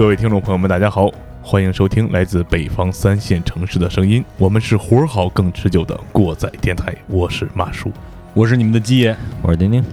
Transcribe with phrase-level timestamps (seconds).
[0.00, 1.10] 各位听众朋友们，大家好，
[1.42, 4.24] 欢迎收听来自北方三线城市的声音。
[4.38, 7.92] 我们是活儿好更持久的过载电台，我是马叔。
[8.32, 9.84] 我是你们的鸡爷，我是丁丁。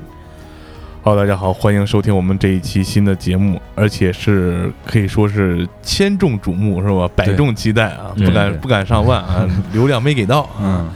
[1.01, 7.05] 好，大家好，欢迎收听我们这一期新的节目，而且是可以说是千众瞩目，是吧？
[7.13, 10.89] 百众期待啊，不敢不敢上万啊， 流量没给到，嗯，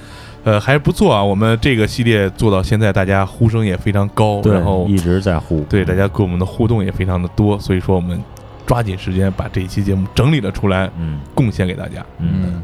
[0.45, 1.21] 呃，还是不错啊。
[1.21, 8.17] 我们这个系列做到现在，大家呼声也非常高，然后一直在呼，对大家跟我们的互动也非常的多，所以说我们
[8.65, 12.05] 抓紧时间把这一期节目整理了出来，嗯贡献给大家。
[12.19, 12.61] 嗯，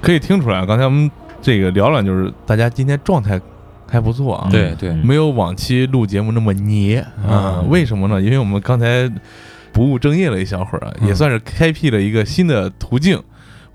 [0.00, 1.10] 可以听出来，刚才我们
[1.42, 3.40] 这个聊了，就是大家今天状态
[3.88, 7.60] 还不错啊，对对，没有往期录节目那么捏啊。
[7.62, 8.20] 嗯为什么呢？
[8.20, 9.10] 因为我们刚才
[9.72, 13.20] 不务正业了一小会儿也算是开辟了一个新的途径。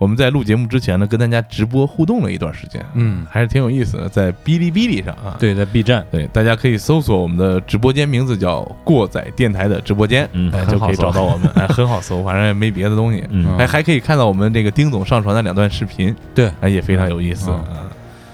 [0.03, 5.37] 我们在录节目之前呢，跟大家直播互动了一段时间，嗯，还是挺有意思的，在哔哩哔哩上啊。
[5.39, 13.23] 对，在 B 站，对，大家可以搜索我们的直播间名字叫“过载电台”的直播间，嗯就可以找到我们，哎，很好搜，反正也没别的东西。
[13.29, 13.57] 嗯。
[13.57, 16.51] 哎，还可以看到我们这个丁总上传的两段视频，对。
[16.59, 17.49] 哎，也非常有意思。
[17.49, 17.55] 嗯。
[17.73, 17.87] 啊。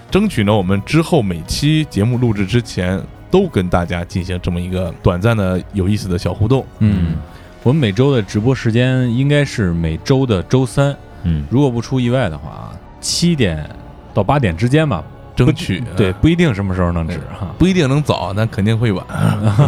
[0.09, 6.65] 争取呢，我们之后每期节目录制之前，都跟大家进行这么一个短暂的有意思的小互动。
[6.79, 7.17] 嗯，
[7.61, 13.67] 我们每周的直播时间应该是每周的周三，嗯，如果不出意外的话啊，七点
[14.13, 15.03] 到八点之间吧，
[15.35, 17.47] 争取对，呃不一定什么时候能止哈。
[17.57, 19.05] 不一定能早，但肯定会晚。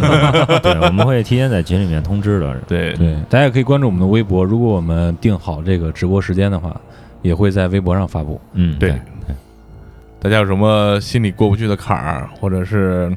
[0.62, 2.56] 对， 我们会提前在群里面通知的。
[2.66, 6.74] 对对，大家也可以关注我们的微博，如果我们定好这个直播时间的话，
[7.22, 8.40] 也会在微博上发布。
[8.54, 8.98] 嗯，对，
[10.20, 13.16] 大家有什么心里过不去的坎儿，或者是嘖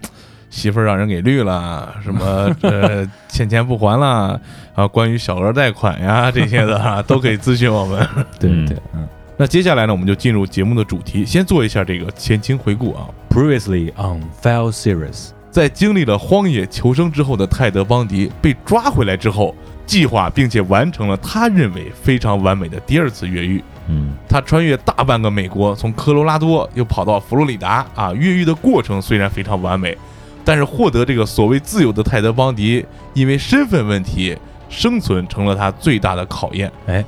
[0.55, 4.39] 媳妇儿让人给绿了，什么 呃欠钱不还了
[4.73, 8.07] 啊，关于小额贷款呀 这些的啊，都可以咨询我们。
[8.15, 9.05] 嗯对对，嗯。
[9.35, 13.05] 那接下来呢，我们就进入节目的主题，先做一下这个前情回顾啊。
[13.29, 19.53] Previously on File Series，在经历了荒野求生之后的泰德·邦迪被抓回来之后，
[19.85, 23.61] 计划并且完成了他认为非常完美的第二次越狱。
[23.89, 29.97] 嗯他穿越大半个美国，从科罗拉多又跑到佛罗里达啊，越狱的过程虽然非常完美，
[30.45, 34.37] 但是获得这个所谓自由的泰德·邦迪，因为身份问题，
[34.69, 36.71] 生存成了他最大的考验。
[36.85, 37.03] 哎，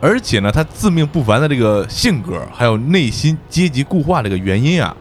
[0.00, 4.94] 而且呢，他自命不凡的这个性格，还有内心阶级固化这个原因啊，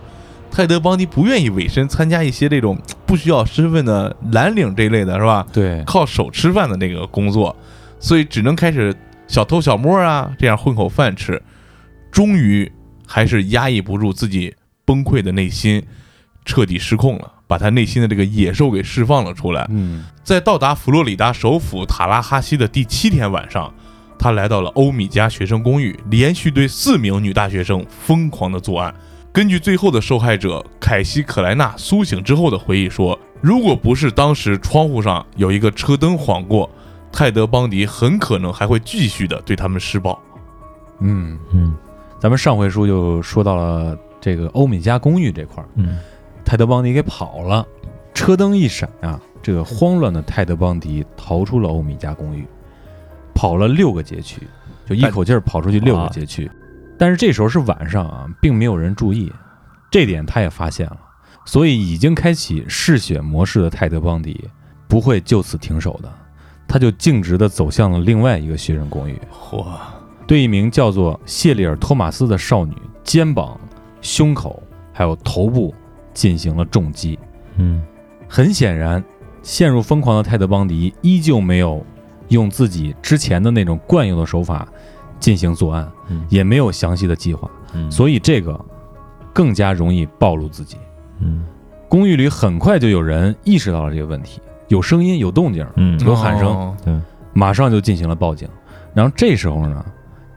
[0.50, 5.46] 泰德·邦迪不愿意委身参加一些这种不需要身份的蓝领这一类的，是吧？
[5.52, 7.56] 对，靠手吃饭的那个工作，
[8.00, 8.96] 所以只能开始
[9.28, 11.42] 小偷小摸啊，这样混口饭吃。
[12.12, 12.72] 终于
[13.06, 15.82] 还是压抑不住自己崩溃的内心，
[16.50, 19.68] 彻底失控了，把他内心的这个野兽给释放了出来。
[19.70, 23.72] 嗯在到达佛罗里达首府塔拉哈西的第七天晚上，
[24.18, 28.92] 他来到了欧米茄学生公寓，连续对四名女大学生疯狂的作案。
[29.32, 36.68] 根据最后的受害者凯西·克莱纳苏醒之后的回忆说，如果不是当时窗户上有一个车灯晃过，
[37.12, 40.20] 泰德·邦迪很可能还会继续的对他们施暴。
[41.00, 41.76] 嗯，嗯
[42.20, 45.98] 咱们上回书就说到了这个欧米茄公寓这块儿，嗯
[46.50, 47.64] 泰德·邦迪给跑了，
[48.12, 52.44] 车灯一闪啊，这个慌乱的泰德·邦迪逃出了欧米茄公寓，
[53.36, 54.42] 跑了六个街区，
[54.84, 56.50] 就一口气儿跑出去六个街区。
[56.98, 59.32] 但是这时候是晚上啊，并没有人注意，
[59.92, 60.98] 这点他也发现了，
[61.46, 64.50] 所以已经开启嗜血模式的泰德·邦迪
[64.88, 66.12] 不会就此停手的，
[66.68, 69.22] 他就径直的走向了另外一个学生公寓。
[69.32, 69.68] 嚯，
[70.26, 73.56] 对一名叫做谢利尔·托马斯的少女肩膀、
[74.02, 75.72] 胸口还有头部
[76.14, 77.18] 进行了重击。
[77.58, 77.82] 嗯。
[78.28, 79.04] 很显然，
[79.42, 81.84] 陷入疯狂的泰德·邦迪依旧没有
[82.28, 84.68] 用自己之前的那种惯用的手法
[85.20, 86.26] 进行作案，嗯。
[86.30, 88.60] 也没有详细的计划，嗯，所以这个
[89.34, 90.78] 更加容易暴露自己。
[91.20, 91.44] 嗯。
[91.88, 96.00] 公寓里很快就有人意识到了这个问题，有声音、有动静，嗯。
[96.02, 96.78] 有喊声哦。
[97.34, 98.48] 马上就进行了报警。
[98.94, 99.86] 然后这时候呢，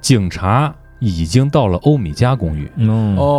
[0.01, 2.70] 警察已经到了欧米茄公寓，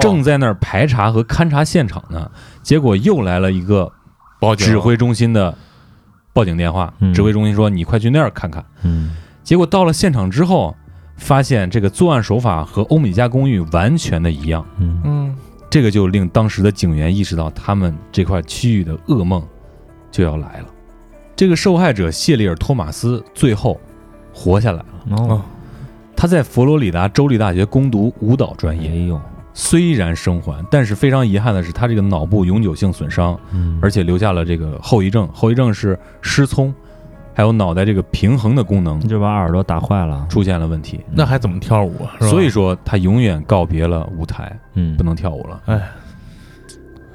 [0.01, 2.29] 正在那儿排查和勘察现场呢。
[2.61, 3.89] 结果又来了一个
[4.37, 5.57] 报警指挥中心的
[6.33, 8.63] 报警电话，嗯指挥中心说：“你快去那儿看看。
[8.83, 10.75] 嗯”结果到了现场之后，
[11.15, 15.37] 发现这个作案手法和欧米茄公寓完全的一样，嗯嗯
[15.69, 19.41] 这个就令当时的警员意识到，他们这块区域的噩梦
[20.11, 20.65] 就要来了。
[21.35, 23.79] 这个受害者谢利尔·托马斯最后
[24.33, 24.85] 活下来了。
[25.11, 25.41] 哦，
[26.15, 29.21] 他在佛罗里达州立大学攻读舞蹈专业，哎呦，
[29.53, 33.77] 虽然生还，但是非常遗憾的是，他这个脑部永久性损伤，嗯。
[33.81, 36.73] 而且留下了这个后遗症，后遗症是失聪，
[37.33, 40.25] 还有脑袋这个平衡的功能就把耳朵打坏了。
[40.29, 42.15] 出现了问题，那还怎么跳舞啊？
[42.21, 45.61] 所以，说他永远告别了舞台，嗯，不能跳舞了。
[45.65, 45.91] 哎，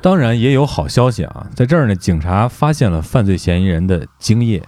[0.01, 4.63] 当然也有好消息啊，在这儿呢，警察发现了犯罪嫌疑人的精液，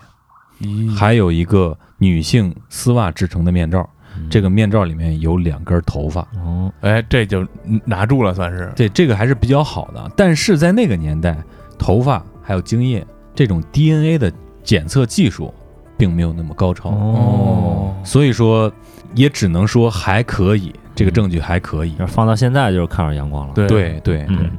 [0.60, 0.92] 咦。
[0.92, 7.46] 还有一个女性丝袜制成的面罩，嗯这个面罩里面有两根头发，哦，哎，这就
[7.84, 8.72] 拿住了，算是。
[8.76, 10.10] 对这个还是比较好的。
[10.16, 11.36] 但是在那个年代，
[11.78, 14.32] 头发还有精液这种 DNA 的
[14.62, 15.54] 检测技术
[15.96, 18.70] 并没有那么高超，哦，所以说
[19.14, 21.94] 也只能说还可以，这个证据还可以。
[22.06, 23.54] 放到现在就是看着阳光了。
[23.54, 24.50] 对对对对嗯，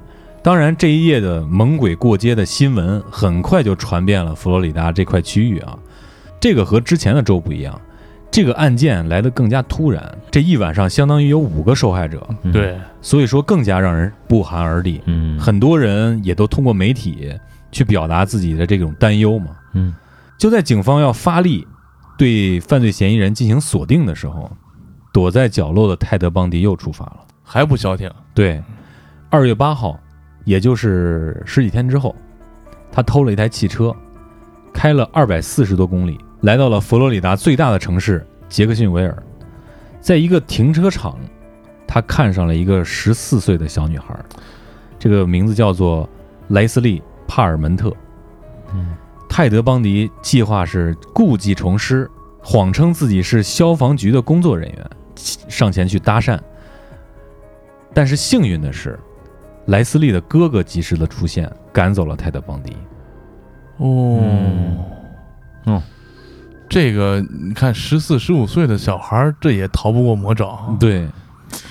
[0.42, 5.78] 当然这一页的猛鬼过街的新闻很快就传遍了佛罗里达这块区域啊。
[6.40, 7.80] 这个和之前的州不一样，
[8.32, 15.02] 这个案件来得更加突然，这一晚上相当于有五个受害者，嗯，对，所以说更加让人不寒而栗。
[15.06, 17.38] 嗯，很多人也都通过媒体
[17.72, 19.48] 去表达自己的这种担忧嘛。
[19.74, 19.94] 嗯
[20.38, 21.68] 就在警方要发力
[22.18, 24.50] 对犯罪嫌疑人进行锁定的时候，
[25.14, 27.18] 躲在角落的泰德·邦迪又出发了。
[27.44, 28.10] 还不消停。
[28.34, 28.64] 对，
[29.30, 30.00] 二月八号，
[30.46, 32.16] 也就是十几天之后，
[32.92, 33.94] 他偷了一台汽车，
[34.74, 39.24] 开了二百四十多公里，来到了佛罗里达最大的城市杰克逊维尔。
[40.00, 41.18] 在一个停车场，
[41.88, 44.18] 他看上了一个十四岁的小女孩，
[44.98, 46.10] 这个名字叫做
[46.50, 47.94] 莱斯利·帕尔门特。
[48.74, 48.96] 嗯
[49.30, 52.10] 泰德·邦迪计划是故技重施，
[52.44, 54.90] 谎称自己是消防局的工作人员，
[55.48, 56.38] 上前去搭讪。
[57.94, 59.00] 但是幸运的是，
[59.68, 62.74] 莱斯利的哥哥及时的出现，赶走了泰德·邦迪。
[63.78, 64.78] 哦嗯
[65.68, 65.82] 嗯，
[66.72, 71.06] 这个你看，十四十五岁的小孩儿，这也逃不过魔爪，对，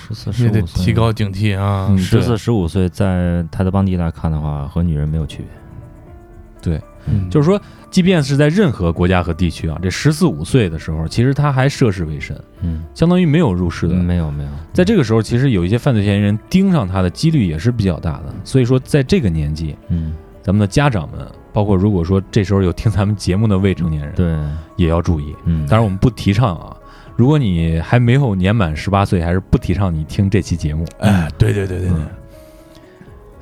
[0.07, 1.87] 十四十五岁，提高警惕啊。
[1.89, 6.79] 嗯十四十五岁，在泰德邦迪来看的话，和女人没有区别。
[7.07, 7.59] 嗯就是说，
[7.89, 13.95] 即便是在任何国家和地区啊，这十四五岁的时候，其实他还涉世未深，嗯，相当于没有入世的。
[13.95, 18.25] 没有没有，在这个时候，其实有一些犯罪嫌疑人盯上他的几率也是比较大的。
[18.43, 20.13] 所以说，在这个年纪，嗯，
[20.43, 24.37] 咱们的家长们，包括如果说这时候有听咱们节目的未成年人，对，
[24.75, 25.35] 也要注意。
[25.45, 26.75] 嗯，当然，我们不提倡啊。
[27.15, 30.85] 如果你还没有年满十八岁，还是不提倡你听这期节目。
[30.99, 32.07] 哎，对对对对对嗯，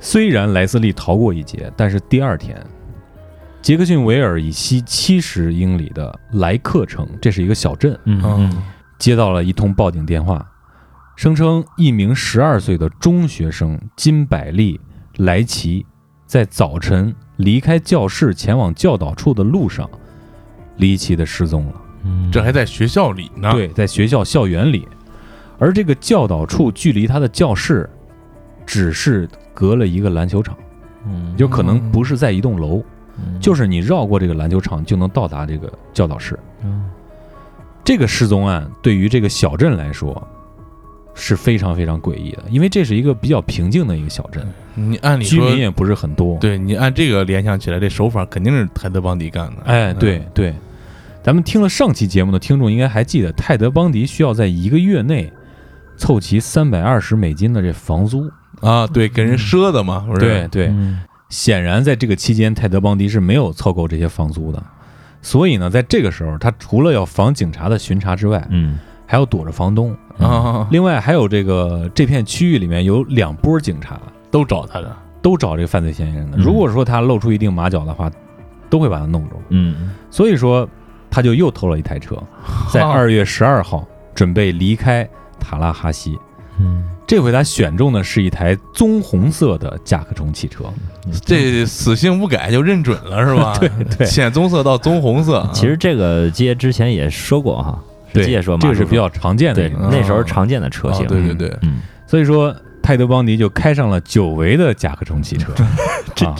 [0.00, 2.60] 虽然莱斯利逃过一劫，但是第二天，
[3.62, 8.62] 杰克逊维尔以西七十英里的莱克城，这是一个小镇，嗯嗯嗯
[8.98, 10.46] 接到了一通报警电话，
[11.16, 14.76] 声称一名十二岁的中学生金百利·
[15.24, 15.86] 莱奇
[16.26, 19.88] 在早晨离开教室前往教导处的路上，
[20.76, 21.72] 离奇的失踪了。
[22.04, 24.86] 嗯，这还在学校里呢。，对，在学校校园里，
[25.58, 27.88] 而这个教导处距离他的教室
[28.64, 30.56] 只是隔了一个篮球场，
[31.06, 32.82] 嗯，就可能不是在一栋楼，
[33.18, 36.38] 嗯就是你绕过这个篮球场就能到达这个教导室。
[36.62, 36.88] 嗯
[37.82, 40.26] 这个失踪案对于这个小镇来说
[41.20, 44.42] 是非常非常诡异的，因为这是一个比较平静的一个小镇，
[44.74, 46.38] 你按理说居民，也不是很多。
[46.38, 49.62] 对你按这个联想起来，这手法肯定是泰德邦迪干的。
[49.66, 50.54] 哎，嗯对，对，
[51.22, 55.30] 咱们听了上期节目的听众应该还记得，泰德·邦迪需要在一个月内
[55.98, 58.28] 凑齐三百二十美金的这房租。
[58.60, 60.20] 啊，对，给人赊的嘛，不是？
[60.20, 64.62] 对，对，嗯显然在这个期间，泰德·邦迪是没有凑够这些房租的。
[65.22, 68.78] 所以呢，在这个时候，他除了要防警察的巡查之外，嗯
[69.10, 69.92] 还要躲着房东。
[70.20, 73.98] 啊，另外，还有这个这片区域里面有两波警察，
[74.30, 74.96] 都找他的。
[75.20, 76.38] 都找这个犯罪嫌疑人的。
[76.38, 78.08] 嗯如果说他露出一定马脚的话，
[78.70, 79.34] 都会把他弄住。
[79.48, 80.66] 嗯所以说，
[81.10, 82.16] 他就又偷了一台车，
[82.72, 85.06] 在哈二月十二号准备离开
[85.40, 86.16] 塔拉哈西。
[86.60, 90.64] 嗯，这回他选中的是一台棕红色的甲壳虫汽车。
[91.24, 93.56] 这死性不改就认准了是吧？
[93.58, 95.46] 对对浅棕色到棕红色。
[95.52, 97.78] 其实这个街之前也说过哈，
[98.12, 105.52] 对，接说马叔这个是比较常见的那时候常见的车型啊，对对对，嗯所以说，泰德·邦迪就开上了久违的甲壳虫汽车，
[106.26, 106.34] 啊，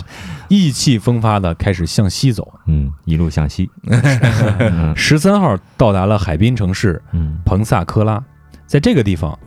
[0.49, 2.51] 意气风发的开始向西走。
[2.67, 3.69] 嗯，一路向西，
[4.59, 8.21] 嗯十三号到达了海滨城市嗯彭萨科拉，
[8.65, 9.37] 在这个地方，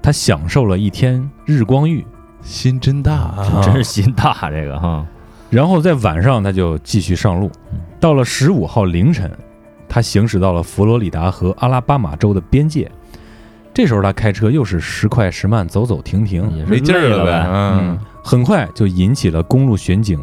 [0.00, 2.06] 他享受了一天日光浴，
[2.42, 3.60] 心真大啊！
[3.64, 5.04] 真是心大这个哈，
[5.50, 7.80] 然后在晚上他就继续上路嗯。
[7.98, 9.28] 到了十五号凌晨，
[9.88, 12.90] 他行驶到了佛罗里达和阿拉巴马州的边界。
[13.72, 17.46] 这时候他开车又是时快时慢，走走停停，也没劲儿了了呗。
[17.48, 17.78] 嗯。
[17.80, 20.20] 嗯，很快就引起了公路巡警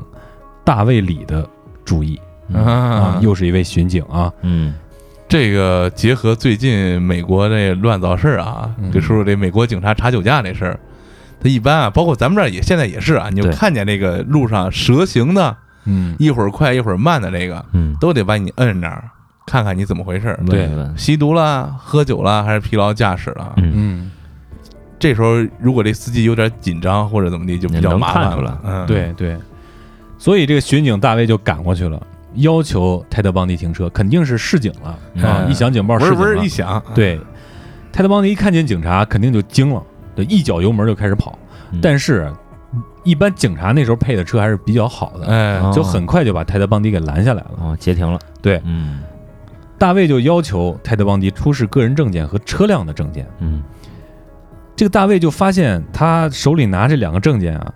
[0.64, 1.48] 大卫里的
[1.84, 2.20] 注意
[2.54, 4.74] 啊啊，，又是一位巡警啊，嗯。
[5.28, 10.80] 这个结合最近美国这乱造事儿啊嗯，就说说这美国警察查酒驾这事儿，
[11.42, 19.04] 他一般啊，包括咱们这儿也现在也是啊，你就看见那个路上蛇形的嗯，一会儿快一会儿慢的这个，嗯，都得把你摁那儿，
[19.46, 23.54] 看看你怎么回事儿，对吸毒了、喝酒了，还是疲劳驾驶了？
[23.58, 24.12] 嗯，嗯，
[24.98, 28.60] 这时候如果这司机有点紧张或者怎么地，就比较能麻烦了。
[28.64, 29.38] 嗯，对对，
[30.18, 32.02] 所以这个巡警大卫就赶过去了，
[32.36, 37.20] 要求泰德邦迪停车，肯定是示警了一响警报示警了不是不是一，响，对，
[37.92, 39.82] 泰德邦迪一看见警察，肯定就惊了，
[40.16, 41.38] 就一脚油门就开始跑。
[41.72, 41.80] 嗯。
[41.82, 42.32] 但是，
[43.04, 47.52] 一般警察那时候配的车还是比较好的，哎，哦就很快就把泰德邦迪给拦下来了。
[47.60, 49.04] 哦，截停了，对，嗯
[49.78, 53.28] 大卫就要求泰德邦迪出示个人证件和车辆的证件。
[53.40, 53.62] 嗯。
[54.76, 57.74] 这个大卫就发现他手里拿这两个证件啊，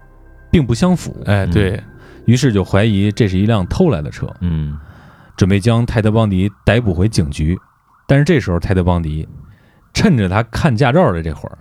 [0.52, 1.82] 并不相符，哎，对，
[2.26, 4.78] 于是就怀疑这是一辆偷来的车，嗯。
[5.38, 7.58] 准备将泰德邦迪逮捕回警局。
[8.06, 9.26] 但是这时候泰德邦迪
[9.94, 11.58] 趁着他看驾照的这会儿，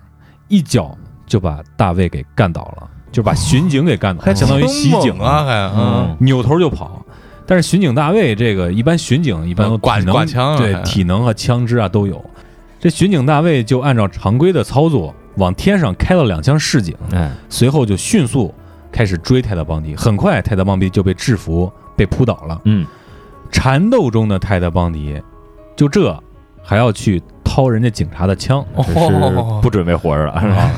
[0.49, 7.05] 一脚就把大卫给干倒了，就把巡警给干倒了，还相当于袭警啊，，还嗯嗯，扭头就跑。
[7.51, 12.23] 但是巡警大卫这个一般巡警一般都挂体能挂枪啊对体能和枪支啊都有。
[12.79, 18.55] 这巡警大卫就按照常规的操作，往天上开了两枪示警，哎，随后就迅速
[18.93, 19.97] 开始追泰德邦迪。
[19.97, 22.61] 很快，泰德邦迪就被制服，被扑倒了。
[22.65, 22.87] 嗯
[23.51, 25.19] 缠斗中的泰德邦迪，
[25.75, 26.23] 就这
[26.63, 27.23] 还要去
[27.59, 29.13] 掏人家警察的枪这是
[29.61, 30.71] 不准备活着了， 啊！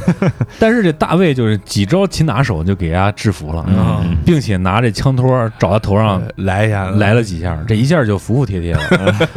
[0.59, 8.81] 但是这大卫就是几招擒拿手就给人家制服了，嗯并且拿这枪托找他头上呃来一下，来了几下，这一下就服服帖帖了。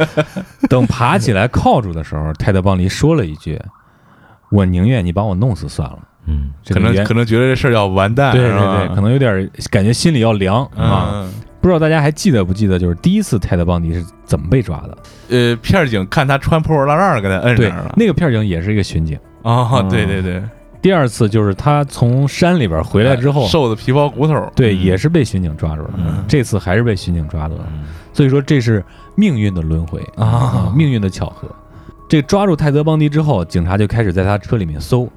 [0.70, 3.60] 等爬起来靠住的时候，泰德邦尼说了一句
[4.50, 5.98] ：“我宁愿你把我弄死算了。
[6.26, 11.10] 嗯”可能可能觉得这事儿要完蛋，对对对，可能有点感觉心里要凉啊。
[11.12, 11.32] 嗯，
[11.64, 14.98] 不知道大家还记得不记得，就是第一次泰德邦迪是怎么被抓的？
[15.30, 17.94] 呃，片儿警看他穿破破烂烂的，给他摁对上了，。
[17.96, 19.18] 那个片警也是一个巡警。
[19.40, 20.42] 哦，对对对，
[20.82, 25.94] 第二次就是他从山里边回来之后，瘦的皮包骨头，对，嗯也是被巡警抓住了。
[25.96, 27.64] 嗯这次还是被巡警抓住了。
[27.72, 28.84] 嗯所以说这是
[29.16, 31.48] 命运的轮回啊命运的巧合。
[32.10, 35.08] 这抓住泰德邦迪之后，警察就开始在他车里面搜，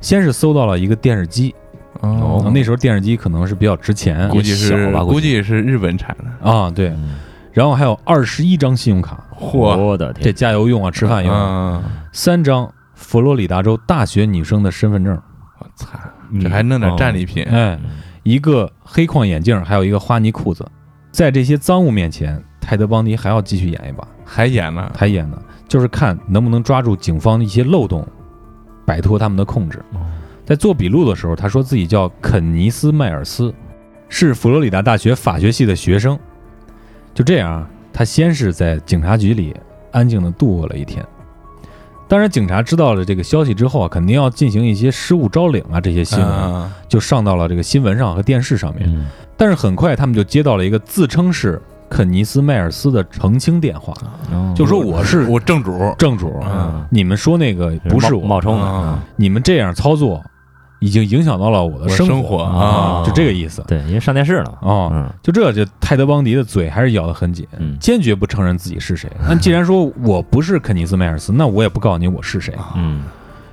[0.00, 1.54] 先是搜到了一个电视机，
[2.00, 2.42] 哦。
[2.44, 4.28] 啊那时候电视机可能是比较值钱。
[4.28, 6.88] 估计是估计是日本产的，啊，对。
[6.88, 7.16] 嗯。
[7.52, 15.16] 然后还有二十一张信用卡，嚯，我的天，这加油用啊，吃饭用三张佛罗里达州大学女生的身份证，
[15.60, 15.96] 我操，
[16.42, 17.90] 这还弄点战利品，哎，嗯。
[18.24, 20.66] 一个黑框眼镜，还有一个花呢裤子。
[21.12, 28.04] 在这些赃物面前，泰德邦迪还要继续演一把，还演呢，还演呢，就是看能不能抓住警方的一些漏洞，
[28.84, 29.78] 摆脱他们的控制。
[29.92, 30.00] 哦
[30.44, 33.54] 在做笔录的时候，他说自己叫肯尼斯·迈尔斯，
[34.08, 36.18] 是佛罗里达大学法学系的学生。
[37.14, 39.54] 就这样啊，他先是在警察局里
[39.92, 41.04] 安静地度过了一天。
[42.06, 48.84] 当然，警察知道了这个消息之后啊，肯定要进行一些失物招领啊，这些新闻嗯就上到了这个新闻上和电视上面。
[48.86, 51.60] 嗯但是很快，他们就接到了一个自称是
[51.90, 53.92] 肯尼斯·迈尔斯的澄清电话，
[54.30, 60.22] 哦就说我是我正主，正主，嗯你们说那个不是我，冒冒充的，啊你们这样操作
[60.84, 64.90] 已经影响到了我的我生生活啊就这个意思对，因为上电视了，哦。
[64.92, 69.10] 嗯就这，就泰德邦迪的嘴还是咬得很紧，嗯坚决不承认自己是谁。
[69.26, 72.54] 那既然说我不是肯尼斯·迈尔斯，那我也不告诉你我是谁。
[72.76, 73.04] 嗯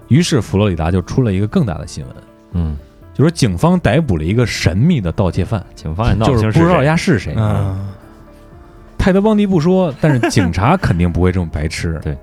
[0.09, 2.15] 于是佛罗里达就出了一个更大的新闻，
[2.51, 2.75] 嗯，
[3.13, 7.33] 就说警方逮捕了一个神秘的盗窃犯，警方也闹就是清不知道人家是谁。
[7.38, 7.88] 嗯，
[8.97, 11.97] 泰德邦迪不说，但是警察肯定不会这么白痴。
[12.03, 12.17] 对，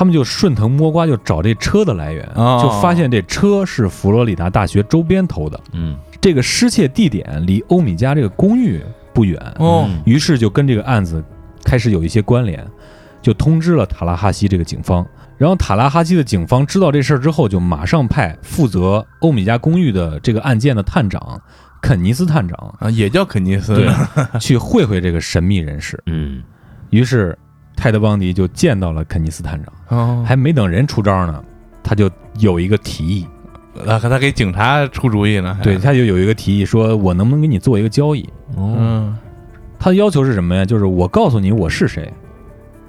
[0.00, 5.60] 他们就顺藤摸瓜，就找这车的来源，哦就发现这车是佛罗里达大学周边偷的。
[5.74, 11.22] 嗯这个失窃地点离欧米茄这个公寓不远，哦，嗯于是就跟这个案子
[11.62, 12.66] 开始有一些关联，
[13.20, 15.06] 就通知了塔拉哈西这个警方。
[15.36, 21.38] 然后塔拉哈西的警方知道这事儿之后，就马上派负责欧米茄公寓的这个案件的探长
[21.82, 23.90] 肯尼斯探长，啊，也叫肯尼斯，对，
[24.40, 26.02] 去会会这个神秘人士。
[26.06, 26.42] 嗯
[26.88, 27.38] 于是
[27.80, 31.42] 泰德邦迪就见到了肯尼斯探长，哦，还没等人出招呢，
[31.82, 33.26] 他就有一个提议，
[33.86, 38.22] 他，他给警察出主意呢，对，，他就有一个提议，说我能不能给你做一个交易？
[38.54, 39.16] 哦嗯，
[39.78, 40.62] 他的要求是什么呀？
[40.62, 42.12] 就是我告诉你我是谁，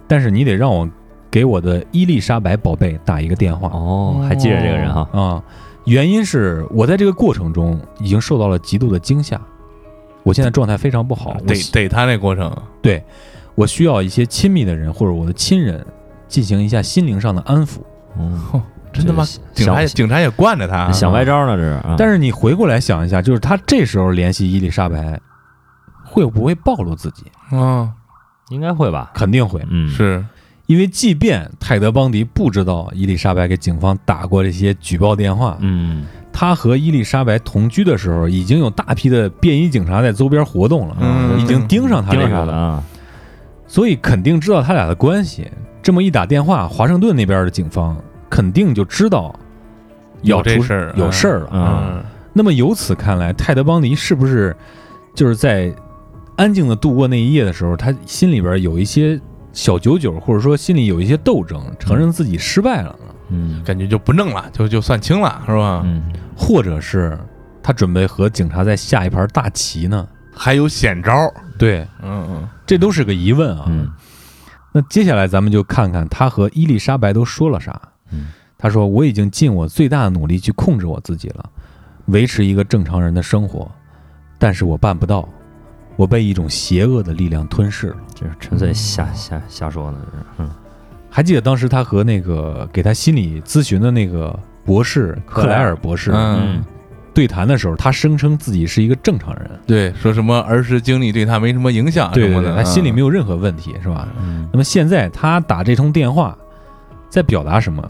[0.10, 0.86] 但是你得让我
[1.32, 5.42] 给我的伊丽莎白宝贝打一个电话哦，还记着这个人哈，啊。
[5.86, 9.42] 原因是我在这个过程中已经受到了极度的惊吓，
[10.22, 13.04] 我现在状态非常不好，我逮逮他那过程，对
[13.56, 15.86] 我需要一些亲密的人或者我的亲人
[16.28, 17.80] 进行一下心灵上的安抚。
[18.18, 19.26] 哦， 真的吗？
[19.54, 25.20] 警察想警察也惯着他啊，想歪招呢，这是啊，但是你回过来想一下，就是他这时候联系伊丽莎白，
[26.06, 27.24] 会不会暴露自己？
[27.56, 27.90] 啊，
[28.50, 29.90] 应该会吧，肯定会，嗯。
[29.90, 30.26] 是，
[30.66, 36.06] 因为即便泰德邦迪不知道伊丽莎白给警方打过这些举报电话，嗯。
[36.34, 41.40] 他和伊丽莎白同居的时候，已经有大批的便衣警察在周边活动了，嗯。
[41.40, 42.84] 已经盯上他这盯个上了啊，
[43.72, 45.50] 所以肯定知道他俩的关系。
[45.82, 47.96] 这么一打电话，华盛顿那边的警方
[48.30, 49.34] 肯定就知道
[50.24, 51.50] 要出有这事儿有事儿了。
[51.54, 54.54] 嗯那么由此看来，泰德·邦迪是不是
[55.16, 55.74] 就是在
[56.36, 59.18] 安静的度过那一夜的时候，他心里边有一些
[59.54, 63.16] 小九九，或者说心里有一些斗争，承认自己失败了呢？
[63.30, 65.82] 嗯感觉就不弄了，就就算清了，是吧？
[65.86, 66.04] 嗯
[66.36, 67.18] 或者是
[67.64, 70.06] 他准备和警察再下一盘大棋呢？
[70.34, 71.12] 还有险招。
[71.12, 72.48] 儿，对，嗯嗯。
[72.66, 73.66] 这都是个疑问啊。
[73.68, 73.90] 嗯。
[74.74, 77.80] 那接下来咱们就看看他和伊丽莎白都说了啥。
[78.12, 78.28] 嗯。
[78.58, 81.50] 他说：“我已经尽我最大的努力去控制我自己了，
[82.06, 83.70] 维持一个正常人的生活，
[84.38, 85.28] 但是我办不到，
[85.96, 87.98] 我被一种邪恶的力量吞噬了。
[88.14, 90.50] 这是纯粹瞎瞎瞎说的，这是嗯。
[91.10, 96.64] 还记得当时他和那个给他心理咨询的那个博士克莱尔博士嗯，
[97.14, 104.08] 对谈的时候，他声称自己是一个正常人，对，说什么儿时经历对他没什么影响对对对，什么的，他心里没有，任何问题，是吧？
[104.20, 106.38] 嗯那么现在他打这通电话，
[107.10, 107.90] 在表达什么？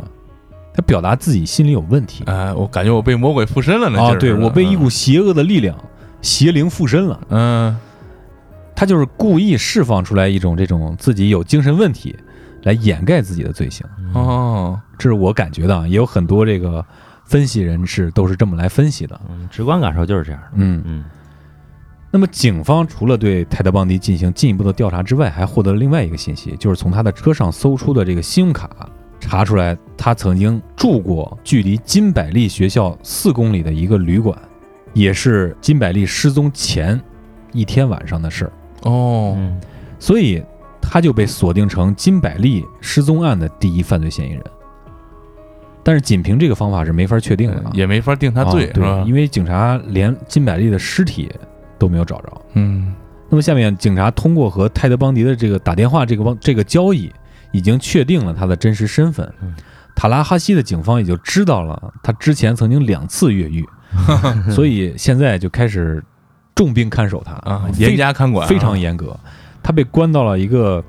[0.73, 4.05] 他表达自己心里有问题哎，我感觉我被魔鬼附身了呢，啊！
[4.05, 5.77] 劲儿似的对我被一股邪恶的力量、
[6.21, 7.19] 邪灵附身了。
[7.29, 7.77] 嗯
[8.73, 12.15] 他就是故意释放出来一种这种自己有精神问题，
[12.63, 13.85] 来掩盖自己的罪行。
[14.13, 16.83] 哦，这是我感觉的啊，也有很多这个
[17.31, 19.17] 分析人士都是这么来分析的。
[19.29, 21.05] 嗯，直观感受就是这样的，嗯，嗯
[22.11, 28.69] 那么警方除了对泰德·邦迪进行进一步的调查之外，还获得了另外一个信息，就是从他的车上搜出的这个信用卡
[29.17, 34.37] 查出来，他曾经住过距离金百利学校四公里的一个旅馆，
[34.93, 37.01] 也是金百利失踪前
[37.53, 38.51] 一天晚上的事儿。
[38.83, 39.57] 哦，嗯
[39.97, 40.43] 所以
[40.81, 44.43] 他就被锁定成金百利失踪案的第一犯罪嫌疑人。
[45.83, 49.07] 但是仅凭这个方法是没法确定的啊，也没法定他罪，啊对？
[49.07, 51.31] 因为警察连金百利的尸体
[51.79, 52.41] 都没有找着。
[52.53, 52.93] 嗯
[53.29, 57.11] 那么下面警察通过和泰德·邦迪的这个打电话这个帮这个交易，
[57.51, 59.53] 已经确定了他的真实身份嗯。
[59.95, 63.65] 塔拉哈西的警方也就知道了他之前曾经两次越狱，
[64.51, 66.03] 所以现在就开始
[66.55, 69.17] 重兵看守他啊，非严加看管啊，非常严格。
[69.63, 70.83] 他被关到了一个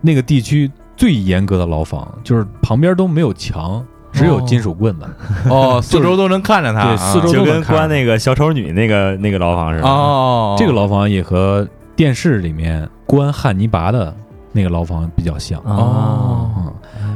[0.00, 5.06] 那个地区最严格的牢房，就是旁边都没有墙，只有金属棍子。
[5.48, 14.14] 哦， 四周都能看着他，对四周就都能看跟关那个小丑女那个那个牢房似的，哦，这个牢房也和电视里面关汉尼拔的
[14.52, 15.60] 那个牢房比较像。
[15.64, 16.72] 哦，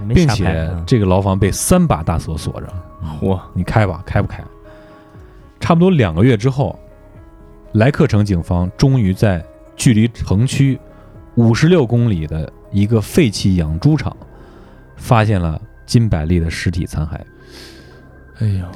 [0.09, 0.83] 并且嗯。
[0.87, 2.67] 这个牢房被三把大锁锁着，
[3.21, 4.43] 嚯，你开吧，开不开？
[5.59, 6.79] 差不多两个月之后，
[7.73, 10.79] 莱克城警方终于在距离城区
[11.35, 14.15] 五十六公里的一个废弃养猪场，
[14.97, 17.19] 发现了金百利的尸体残骸。
[18.41, 18.67] 哎呦，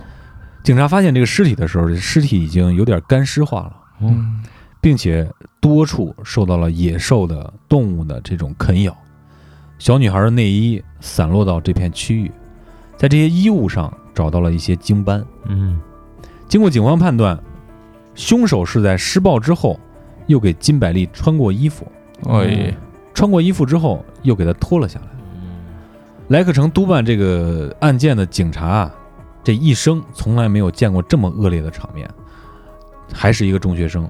[0.63, 4.43] 警察发现这个尸体的时候，这尸体已经有点干尸化了，嗯
[4.81, 8.97] 并且多处受到了野兽的动物的这种啃咬。
[9.79, 12.31] 小女孩的内衣散落到这片区域，
[12.97, 15.23] 在这些衣物上找到了一些精斑。
[15.47, 15.79] 嗯
[16.49, 17.39] 经过警方判断，
[18.15, 19.79] 凶手是在施暴之后，
[20.27, 21.87] 又给金百利穿过衣服，
[22.27, 22.75] 哎，
[23.13, 25.07] 穿过衣服之后又给他脱了下来。
[26.31, 28.95] 莱克城督办这个案件的警察啊，
[29.43, 32.09] 这一生从来没有见过这么恶劣的场面，
[33.13, 34.09] 还是一个中学生，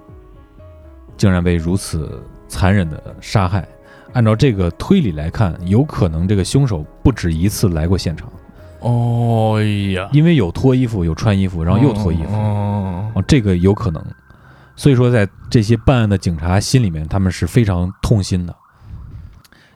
[1.17, 3.67] 竟然被如此残忍的杀害。
[4.13, 8.31] 按照这个推理来看，有可能这个凶手不止一次来过现场，
[8.81, 12.35] 哦哎呀，因为有脱衣服，有穿衣服，然后又脱衣服。
[12.35, 14.05] 哦，哦，这个有可能。
[14.77, 18.55] 所以说，在这些办案的警察心里面，他们是非常痛心的。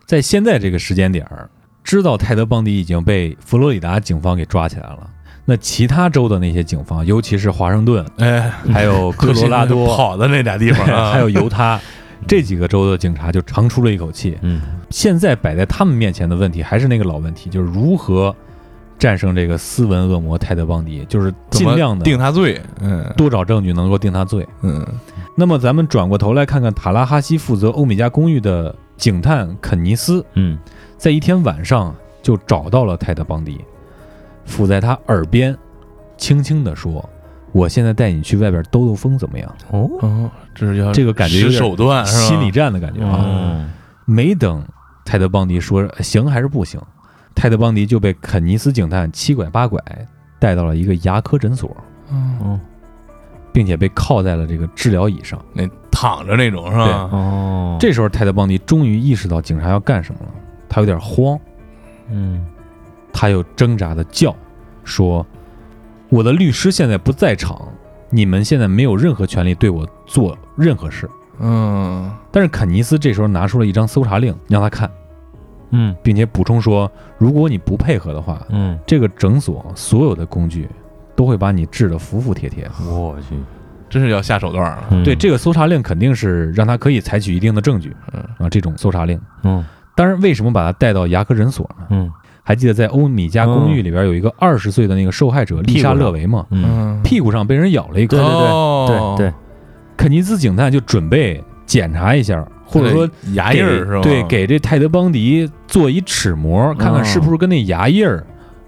[0.04, 1.48] 在现在这个时间点儿，
[1.84, 5.10] 知道泰德·邦迪已经被佛罗里达警方给抓起来了。
[5.44, 11.78] 那其他州的那些警方，尤其是华盛顿，哎，还有科罗拉多，跑的那俩地方 啊，还有犹他
[12.26, 14.38] 这几个州的警察就长出了一口气。
[14.40, 18.34] 嗯现在摆在他们面前的问题还是那个老问题，就是如何
[18.98, 24.46] 战胜这个斯文恶魔泰德·邦迪，就是尽量的定他罪，嗯多找证据能够定他罪。
[24.62, 24.86] 嗯
[25.36, 30.56] 那么咱们转过头来看看塔拉哈西负责欧米茄公寓的警探肯尼斯，嗯
[31.04, 33.62] 在一天晚上就找到了泰德·邦迪，
[34.46, 35.54] 附在他耳边，
[36.16, 37.06] 轻轻地说
[37.52, 43.22] ：“我现在带你去外边兜兜风，怎么样哦哦，这是要这个感觉有点使手段，？”心理战的感觉啊！
[43.22, 43.70] 嗯
[44.06, 44.66] 没等
[45.04, 46.80] 泰德·邦迪说行还是不行，
[47.34, 49.78] 泰德·邦迪就被肯尼斯警探七拐八拐
[50.38, 51.76] 带到了一个牙科诊所，
[52.10, 52.58] 嗯哦
[53.52, 55.38] 并且被铐在了这个治疗椅上。
[55.52, 57.10] 那躺着那种是吧？
[57.12, 60.32] 哦这时候，泰德·邦迪终于意识到警察要干什么了，
[60.74, 61.38] 他有点慌。
[62.10, 62.44] 嗯
[63.12, 64.34] 他又挣扎的叫，
[64.82, 65.24] 说
[66.10, 67.68] ：“我的律师现在不在场，
[68.10, 71.08] 你们现在没有任何权利对我做任何事。
[71.38, 74.90] 嗯，但是肯尼斯这时候拿出了一张搜查令让他看，
[75.70, 80.68] 嗯并且补充说，如果你不配合的话，嗯，这个诊所所有的工具
[81.14, 82.68] 都会把你治得服服帖帖。
[82.84, 83.36] 我去，
[83.88, 84.84] 真是要下手段了。
[84.90, 89.20] 嗯对，这个搜查令肯定是让他可以采取一定的证据嗯啊，这种搜查令。
[89.44, 91.86] 嗯当然，为什么把他带到牙科诊所呢？
[91.90, 92.12] 嗯。
[92.46, 96.44] 还记得在欧米茄公寓里边有一个二十岁的那个受害者丽莎勒维吗？
[96.50, 98.48] 嗯，屁股上被人咬了一口，对对对。
[98.48, 99.14] 哦。
[99.16, 99.34] 对对，
[99.96, 104.02] 肯尼斯警探就准备检查一下，或者说牙印儿是吧？
[104.02, 108.22] 对，给这泰德邦迪做一齿模，看看是不是跟那牙印儿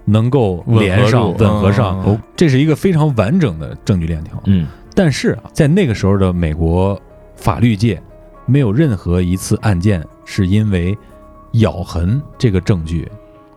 [0.05, 2.19] 能够连上、吻合上。
[2.35, 4.41] 这是一个非常完整的证据链条。
[4.47, 4.65] 嗯。
[4.95, 6.99] 但是啊，在那个时候的美国
[7.35, 8.01] 法律界，
[8.47, 10.97] 没有任何一次案件是因为
[11.53, 13.09] 咬痕这个证据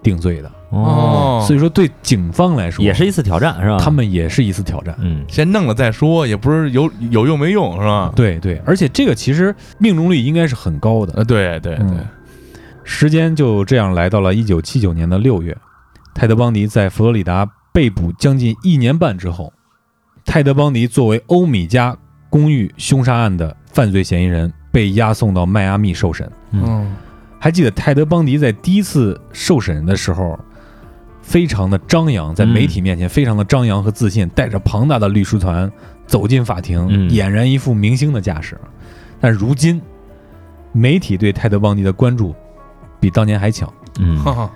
[0.02, 0.50] 定罪的。
[0.70, 3.78] 哦，所以说，对警方来说，也是一次挑战是吧？
[3.78, 4.96] 他们也是一次挑战。
[5.00, 8.12] 嗯先弄了再说，也不是有有用没用是吧？
[8.14, 11.12] 对对，而且这个其实命中率应该是很高的。
[11.14, 12.06] 呃，对对对嗯，
[12.84, 15.56] 时间就这样来到了一九七九年的六月，
[16.14, 19.52] 泰德·邦迪在佛罗里达被捕将近一年半之后，
[20.24, 21.96] 泰德·邦迪作为欧米茄
[22.28, 26.30] 公寓凶杀案的犯罪嫌疑人，被押送到迈阿密受审。
[26.52, 26.94] 嗯
[27.42, 30.38] 还记得泰德·邦迪在第一次受审的时候，
[31.22, 35.72] 非常的张扬，在媒体面前非常的张扬和自信，带着庞大的律师团
[36.06, 37.08] 走进法庭，嗯。
[37.08, 38.60] 俨然一副明星的架势。
[39.18, 39.80] 但如今，
[40.72, 42.34] 媒体对泰德·邦迪的关注
[43.00, 44.18] 比当年还强，嗯。
[44.18, 44.50] 哈哈。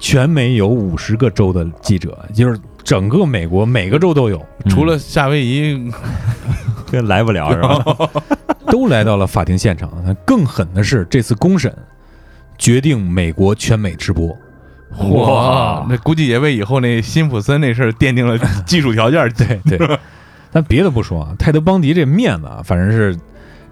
[0.00, 5.92] 全美有五十个州的记者，就是整个美国每个州都有，除了夏威夷，
[6.90, 8.10] 跟来不了是吧？
[8.66, 9.90] 都来到了法庭现场。
[10.24, 11.74] 更狠的是，这次公审
[12.58, 14.36] 决定美国全美直播。
[15.10, 19.28] 哇，那估计也为以后那辛普森那事儿奠定了技术条件。
[19.32, 19.98] 对 对，
[20.50, 23.16] 咱别的不说啊，泰德·邦迪这面子啊，反正是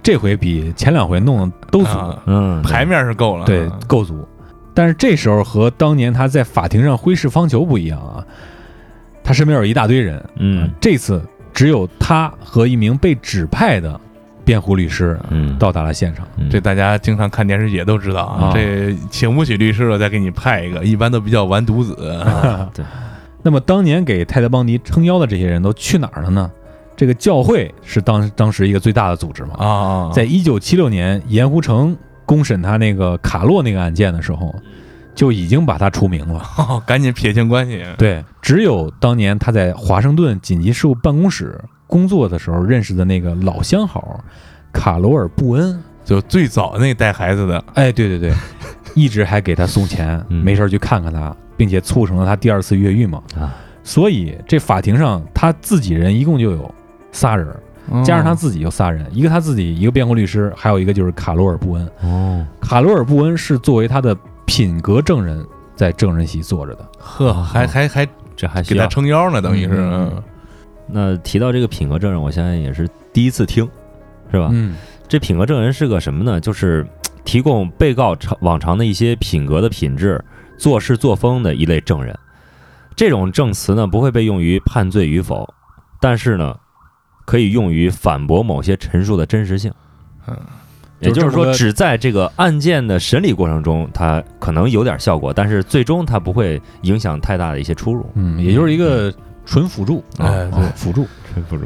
[0.02, 4.26] 这回比前两回弄的都足，啊嗯，牌面是够了，对，够足。
[4.72, 8.24] 但是这时候和当年他在法庭上挥斥方遒不一样啊，
[9.22, 11.22] 他身边有一大堆人，嗯这次
[11.52, 14.00] 只有他和一名被指派的
[14.44, 16.26] 辩护律师嗯，到达了现场。
[16.36, 21.94] 嗯这大家经常看电视也都知道啊啊，这请不起律师了，再给你派一个，一般都比较完犊子。
[22.18, 22.84] 啊 对，
[23.42, 26.50] 那么当年给泰德·邦迪撑腰的这些人都去哪儿了呢？
[26.96, 34.54] 这个教会是当当时一个最大的组织嘛，啊，在一九七六年盐湖城公审他那个卡洛那个案件的时候，
[35.14, 36.42] 就已经把他除名了。
[36.58, 37.82] 哦赶紧撇清关系。
[37.96, 41.58] 对，只有当年他在华盛顿紧急事务办公室
[41.90, 44.22] 工作的时候认识的那个老相好
[44.72, 48.32] 卡罗尔·布恩，就最早那带孩子的，哎，对对对，
[48.94, 53.20] 一直还给他送钱，嗯没事儿去看看他，并且促成了他第二次越狱嘛。
[53.36, 56.74] 啊，所以这法庭上他自己人一共就有
[57.10, 57.48] 仨人，
[58.04, 61.90] 加上他自己就仨人，一个他自己，一个辩护律师，还有一个就是卡罗尔·布恩。
[62.02, 66.88] 哦，卡罗尔·布恩是作为他的品格证人在证人席坐着的。
[66.98, 68.86] 呵，还还还这还给他。
[68.86, 70.08] 撑腰呢，等于是，
[70.92, 73.68] 那提到这个品格证人，我相信也是第一次听，
[74.30, 74.48] 是吧？
[74.52, 74.76] 嗯，
[75.08, 76.40] 这品格证人是个什么呢？
[76.40, 76.86] 就是
[77.24, 80.22] 提供被告常往常的一些品格的品质、
[80.58, 82.16] 做事作风的一类证人。
[82.96, 85.48] 这种证词呢，不会被用于判罪与否，
[86.00, 86.54] 但是呢，
[87.24, 89.72] 可以用于反驳某些陈述的真实性。
[90.26, 90.36] 嗯，
[90.98, 98.04] 也就是说，只在这个案件的审理过程中，它可能有点效果，但是最终它不会影响太大的一些出入。
[98.14, 99.10] 嗯，也就是一个
[99.50, 101.06] 纯辅助，啊哎对辅助。
[101.32, 101.64] 纯辅助。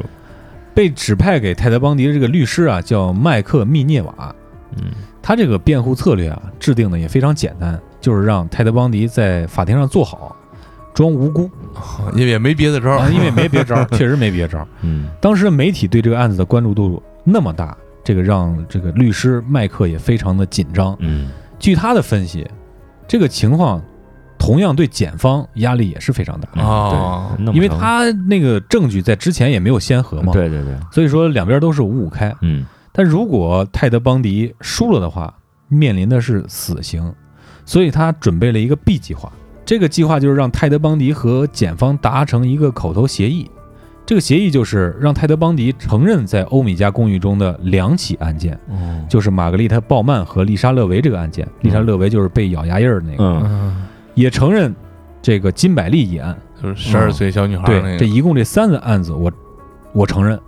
[0.73, 4.35] 被指派给泰德·邦迪的这个律师啊，叫麦克·密涅瓦。
[4.77, 4.85] 嗯
[5.21, 10.35] 他这个辩护策略啊，制定的也非常简单，就是让泰德·邦迪在法庭上坐好，
[10.93, 11.49] 装无辜
[12.13, 14.67] 因为也没别的招啊，儿，因为没别招儿， 确实没别招儿。
[14.81, 20.95] 嗯当时媒体对这个案子的关注度那么大，这个让这个律师麦克也非常的紧张。
[20.99, 22.47] 嗯据他的分析，
[23.07, 23.81] 这个情况
[24.45, 32.33] 同样对检方压力也是非常大的，哦对，因为他那个证据在之前也没有先河嘛，对对对，所以说两边都是五五开。
[32.41, 32.65] 嗯
[32.97, 35.33] 但如果泰德·邦迪输了的话，
[35.67, 37.13] 面临的是死刑，
[37.65, 39.29] 所以他准备了一个 B 计划。
[39.65, 43.51] 这个计划就是让泰德·邦迪和检方达成一个口头协议。
[44.05, 51.45] 这个协议就是让泰德·邦迪承认在欧米茄公寓中的两起案件，哦就是玛格丽特·鲍曼和丽莎·勒维这个案件。
[51.63, 54.73] 丽莎·勒维就是被咬牙印儿的那个，嗯嗯，也承认
[55.21, 56.35] 这个金百利一案。
[56.61, 59.31] 就是十二岁小女孩对那，个，这一共这三个案子我
[59.93, 60.39] 我承认，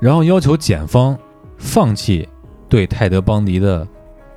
[0.00, 1.18] 然后要求检方
[1.58, 2.26] 放弃
[2.68, 3.86] 对泰德·邦迪的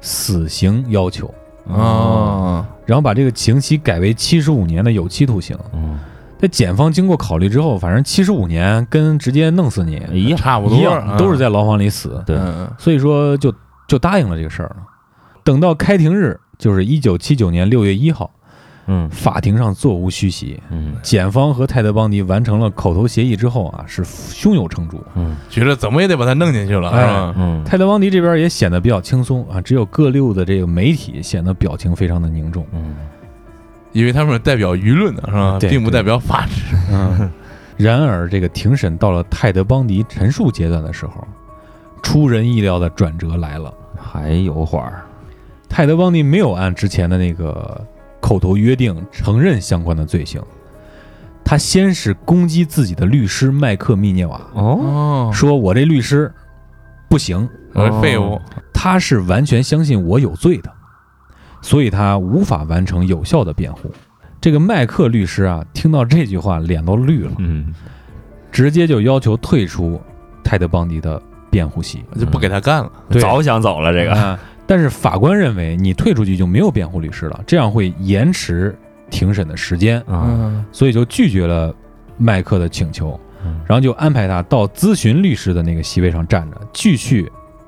[0.02, 1.34] 死刑要求，
[1.66, 5.58] 哦，然后把这个刑期改为七十五年的有期徒刑。
[5.74, 6.00] 嗯
[6.40, 13.54] 在检方经过考虑之后，反正七十五年跟直接弄死你一样，差不多一样，都是在牢房里死，对嗯所以说就
[13.90, 14.78] 就答应了这个事儿了。
[15.44, 18.32] 等到开庭日，就是一九七九年六月一号，
[18.92, 25.00] 嗯法庭上座无虚席，嗯检方和泰德邦迪完成了口头协议之后啊，是胸有成竹。
[25.16, 27.36] 嗯觉得怎么也得把他弄进去了，哎是吧？
[27.38, 32.66] 嗯，泰德邦迪这边也显得比较轻松啊，只有各六的这个媒体显得表情非常的凝重。
[32.74, 32.96] 嗯
[33.92, 35.58] 因为他们是代表舆论的，是吧？
[35.60, 36.76] 对并不代表法治。
[36.92, 37.32] 嗯，
[37.76, 41.28] 然而这个庭审到了泰德邦迪陈述阶段的时候，
[42.04, 43.74] 出人意料的转折来了。
[44.00, 45.04] 还有会儿，
[45.68, 47.84] 泰德邦迪没有按之前的那个
[48.30, 50.40] 口头约定承认相关的罪行，
[51.44, 56.32] 他先是攻击自己的律师麦克密涅瓦，哦，哦，说我这律师
[57.10, 60.72] 不行，我是废物哦，他是完全相信我有罪的，
[61.64, 63.92] 所以他无法完成有效的辩护。
[64.40, 67.74] 这个麦克律师啊，听到这句话脸都绿了，嗯
[68.52, 70.00] 直接就要求退出
[70.44, 72.06] 泰德邦迪的辩护席。
[72.20, 72.92] 就不给他干了。
[73.10, 74.40] 对早想走了这个，啊，
[74.70, 78.78] 但是法官认为你退出去就没有辩护律师了，这样会延迟
[79.10, 81.74] 庭审的时间，啊，嗯所以就拒绝了
[82.18, 83.60] 麦克的请求，嗯。
[83.66, 87.28] 然后就安排他到咨询律师的那个席位上站着，继续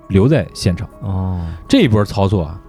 [0.09, 0.87] 留在现场。
[1.01, 2.61] 哦，这一波操作啊，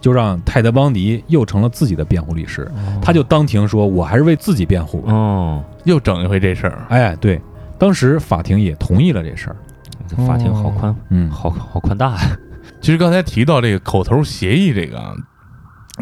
[0.00, 2.70] 就让泰德邦迪又成了自己的辩护律师，
[3.02, 5.02] 他就当庭说：“我还是为自己辩护。
[5.08, 7.40] 哦，又整一回这事儿，哎，对，
[7.76, 9.56] 当时法庭也同意了这事儿。
[10.06, 12.38] 这法庭好宽，嗯，好好宽大呀，
[12.86, 15.12] 其实刚才提到这个口头协议，这个啊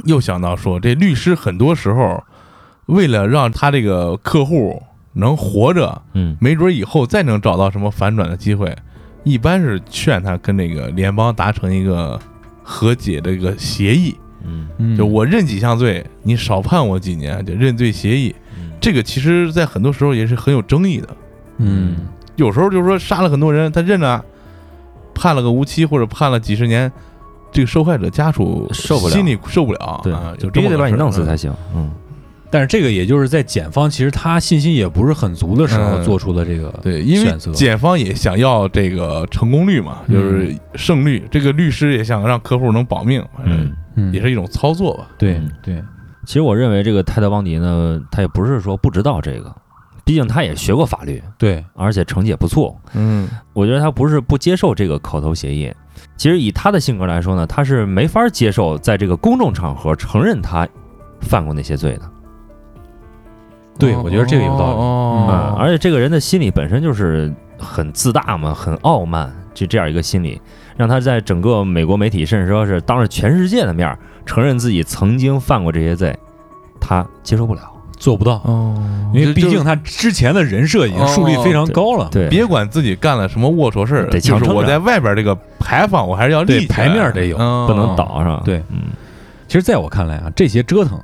[0.05, 2.23] 又想到说，这律师很多时候
[2.85, 4.83] 为了让他这个客户
[5.15, 6.37] 能活着，嗯。
[6.43, 8.77] 没准以后再能找到什么反转的机会，
[9.23, 12.21] 一般是劝他跟那个联邦达成一个
[12.63, 14.69] 和解的一个协议，嗯。
[14.77, 14.95] 嗯。
[14.95, 18.37] 就我认几项罪，你少判我几年，就认罪协议。
[18.59, 18.73] 嗯。
[18.79, 21.09] 这个其实，在很多时候也是很有争议的。
[21.57, 21.97] 嗯。
[22.37, 24.23] 有时候就是说杀了很多人，他认了，
[25.15, 26.91] 判了个无期或者判了几十年，
[27.53, 29.15] 这个受害者家属受不了。
[29.15, 31.91] 心里受不了，对啊，就得把你弄死才行，嗯。
[32.51, 36.05] 但是这个也就是在检方其实他信心也不是很足的时候嗯。
[36.05, 37.51] 做出的这个对，因为选择。
[37.53, 40.15] 检方也想要这个成功率嘛，嗯。
[40.15, 41.27] 就是胜率。
[41.31, 43.77] 这个律师也想让客户能保命，反正嗯。
[43.97, 44.15] 嗯。
[44.15, 45.09] 也是一种操作吧。
[45.19, 45.51] 对嗯。
[45.63, 45.83] 对。
[46.27, 49.55] 其实我认为这个泰德邦迪呢，他也不是说不知道这个，
[50.05, 52.77] 毕竟他也学过法律，对，而且成绩也不错。
[52.93, 55.73] 嗯我觉得他不是不接受这个口头协议，
[56.17, 60.69] 其实以他的性格来说呢，他是没法接受在这个公众场合承认他
[61.21, 62.03] 犯过那些罪的。
[63.79, 70.41] 对我觉得这个有道理哦嗯，而且这个人的心理本身就是很自大嘛，很傲慢，就这样一个心理，
[70.77, 76.17] 让他在整个美国媒体，甚至说是当着全世界的面承认自己曾经犯过这些罪，
[76.81, 77.74] 他接受不了。
[77.97, 78.75] 做不到，哦，
[79.15, 87.67] 因为毕竟他之前的人设已经树立非常高了，对，别管自己干了什么龌龊事儿，就是我在外边这个牌坊，我还是要对立牌面儿得有嗯。
[87.67, 88.43] 不能倒是吧？
[88.45, 88.83] 对嗯。
[89.47, 91.01] 其实在我看来啊，这些折腾，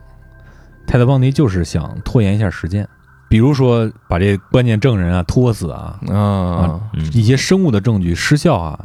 [0.87, 2.87] 泰德邦迪就是想拖延一下时间，
[3.29, 7.11] 比如说把这关键证人啊拖死啊，啊，嗯。
[7.13, 8.79] 一些生物的证据失效啊，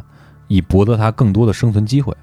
[0.48, 2.14] 以博得他更多的生存机会。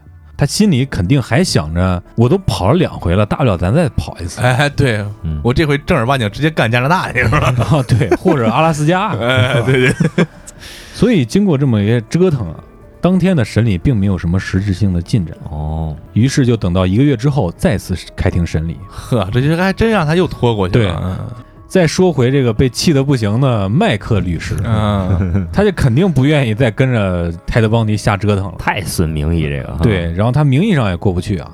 [0.42, 4.40] 他心里肯定还想着，我都跑了两回了，大不了咱再跑一次。
[4.40, 7.54] 哎，对嗯，我这回正儿八经直接干加拿大去是吧？
[7.70, 9.10] 啊，对， 或者阿拉斯加。
[9.10, 10.26] 哎，对对，
[10.94, 12.56] 所以经过这么一个折腾啊，
[13.00, 18.76] 当天的审理并没有什么实质性的进展，哦，于是就等到一个月之后再次开庭审理。
[18.88, 21.24] 呵，这就还真让他又拖过去了。
[21.72, 28.56] 再说回这个被气得不行的麦克律师，嗯， 他就肯定不愿意再跟着泰德邦迪瞎折腾了。
[28.58, 29.78] 太损名义这个。
[29.82, 31.50] 对，然后他名义上也过不去啊，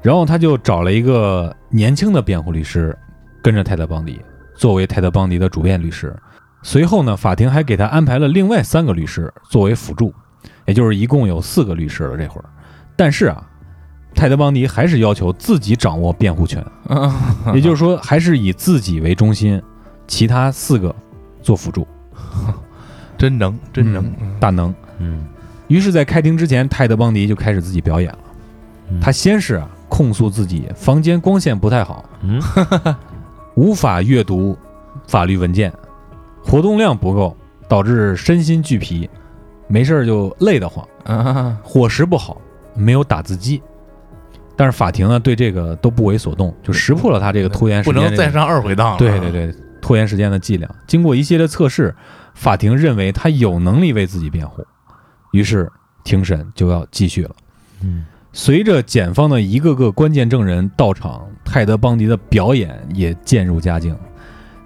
[0.00, 2.96] 然后他就找了一个年轻的辩护律师，
[3.42, 4.20] 跟着泰德邦迪
[4.54, 6.14] 作为泰德邦迪的主辩律师。
[6.62, 10.14] 随后呢，法庭还给他安排了另外三个律师作为辅助，
[10.66, 12.44] 也就是一共有四个律师了这会儿。
[12.94, 13.44] 但是啊，
[14.14, 16.64] 泰德邦迪还是要求自己掌握辩护权，
[17.54, 19.60] 也就是说，还是以自己为中心，
[20.06, 20.94] 其他四个
[21.42, 21.86] 做辅助，
[23.18, 24.04] 真能，真能，
[24.38, 24.74] 大能。
[24.98, 25.24] 嗯，
[25.66, 28.18] 于是，在开庭之前，泰德邦迪就开始自己表演了。
[28.90, 29.00] 嗯。
[29.00, 32.40] 他先是啊控诉自己房间光线不太好，嗯。
[33.56, 34.56] 无法阅读
[35.06, 35.72] 法律文件，
[36.44, 37.36] 活动量不够，
[37.68, 39.10] 导致身心俱疲，
[39.68, 42.40] 没事儿就累得慌，啊，伙食不好，
[42.74, 43.60] 没有打字机。
[44.56, 48.16] 但是法庭呢对这个都不为所动，就识破了他这个拖延时不间、这个。
[48.16, 48.98] 能再上二回当了。
[48.98, 50.68] 对对，对，拖延时间的伎俩。
[50.86, 51.94] 经过一系列测试，
[52.34, 54.64] 法庭认为他有能力为自己辩护，
[55.32, 55.70] 于是
[56.04, 57.30] 庭审就要继续了。
[57.82, 63.94] 嗯随着检方的一个个关键证人到场，泰德邦迪的表演也渐入佳境。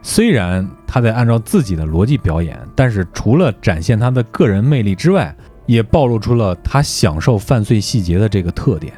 [0.03, 5.35] 虽然他在按照自己的逻辑表演，但是除了展现他的个人魅力之外，
[5.67, 8.95] 也暴露出了他享受犯罪细节的这个特点。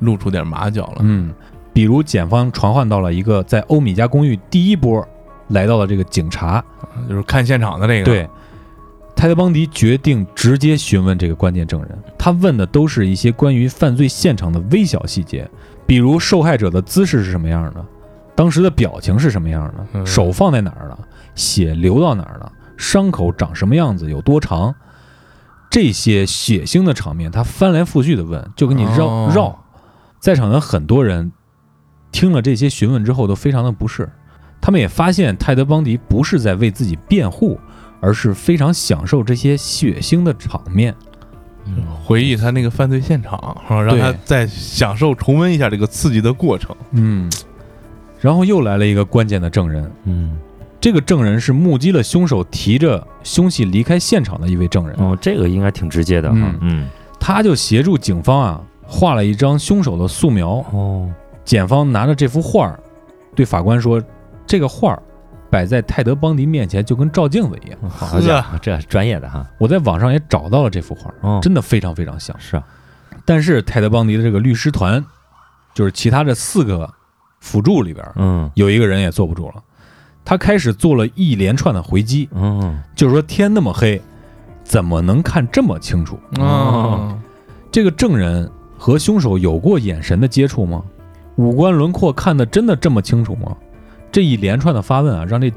[0.00, 0.96] 露出点马脚了。
[1.00, 1.32] 嗯，
[1.72, 5.06] 比如检方传唤到了一个在欧米茄公寓第一波
[5.48, 6.62] 来到了这个警察，
[7.08, 8.28] 就是看现场的那个。，对，
[9.16, 15.48] 泰德邦迪决定直接询问这个关键证人，他问的都是一些关于犯罪现场的微小细节，
[15.86, 17.84] 比如受害者的姿势是什么样的，
[18.34, 20.98] 当时的表情是什么样的，嗯手放在哪儿了，
[21.34, 24.74] 血流到哪儿了，伤口长什么样子，有多长，
[25.68, 29.64] 这些血腥的场面，他翻来覆去的问，就给你绕、哦绕。
[30.20, 31.32] 在场的很多人
[32.12, 34.08] 听了这些询问之后，都非常的不适。
[34.60, 37.58] 他们也发现泰德·邦迪不是在为自己辩护，
[38.00, 40.94] 而是非常享受这些血腥的场面。
[42.04, 46.74] 回忆他那个犯罪现场，啊让他再享受重温一下这个刺激的过程。
[46.90, 47.30] 嗯，
[48.20, 50.36] 然后又来了一个关键的证人，嗯，
[50.80, 56.88] 这个证人是目击了凶手提着凶器离开现场的一位证人，哦，这个应该挺直接的哈嗯，嗯，
[57.20, 60.64] 他就协助警方啊画了一张凶手的素描。
[60.72, 61.08] 哦，
[61.44, 62.80] 检方拿着这幅画儿，
[63.36, 64.02] 对法官说
[64.44, 65.02] ：“这个画儿
[65.48, 67.78] 摆在泰德·邦迪面前，就跟照镜子一样。
[67.88, 72.36] 好家伙，这专业的哈，我在网上也找到了这幅画真的非常非常像。
[72.38, 72.64] 是啊，
[73.24, 75.04] 但是泰德·邦迪的这个律师团，
[75.72, 76.92] 就是其他这四个
[77.40, 79.62] 辅助里边儿，嗯有一个人也坐不住了，
[80.24, 84.00] 他开始做了一连串的回击，嗯，就是说天那么黑，
[84.62, 86.18] 怎么能看这么清楚？
[86.38, 87.16] 哦
[87.72, 90.82] 这个证人和凶手有过眼神的接触吗？
[91.36, 93.54] 五官轮廓看得真的这么清楚吗？
[94.10, 95.52] 这一连串的发问啊，让这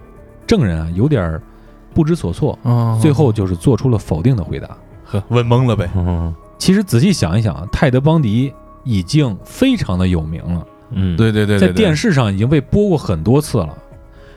[0.46, 1.42] 证人啊有点
[1.94, 4.78] 不知所措，啊最后就是做出了否定的回答。
[5.06, 5.90] 呵问懵了呗。
[5.96, 13.78] 嗯其实仔细想一想啊，泰德·邦迪已经非常的有名了，嗯，对对对，在电视视上已经被播过很多次了，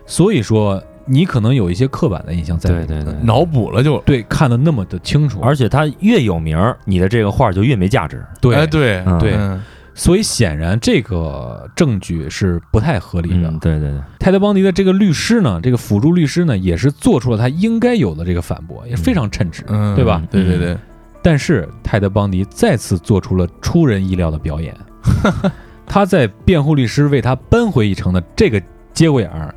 [0.06, 2.86] 所以说你可能有一些刻板的印象在里面。
[2.86, 3.98] 对对对，脑补了就。
[4.00, 9.62] 对，看得那么的清楚，而且他越有名儿，你的这个画就越没价值，对、哎，对嗯对嗯
[9.94, 13.48] 所以显然这个证据是不太合理的。
[13.48, 19.64] 嗯，对对对，泰德·邦迪的这个律师呢，这个辅助律师呢，也是做出了他应该有的这个反驳，也非常称职。
[19.68, 20.76] 嗯，对吧对对对，
[21.22, 24.76] 但是泰德·邦迪再次做出了出人意料的表演，
[25.86, 28.60] 他在辩护律师为他扳回一城的这个
[28.92, 29.54] 节骨眼儿，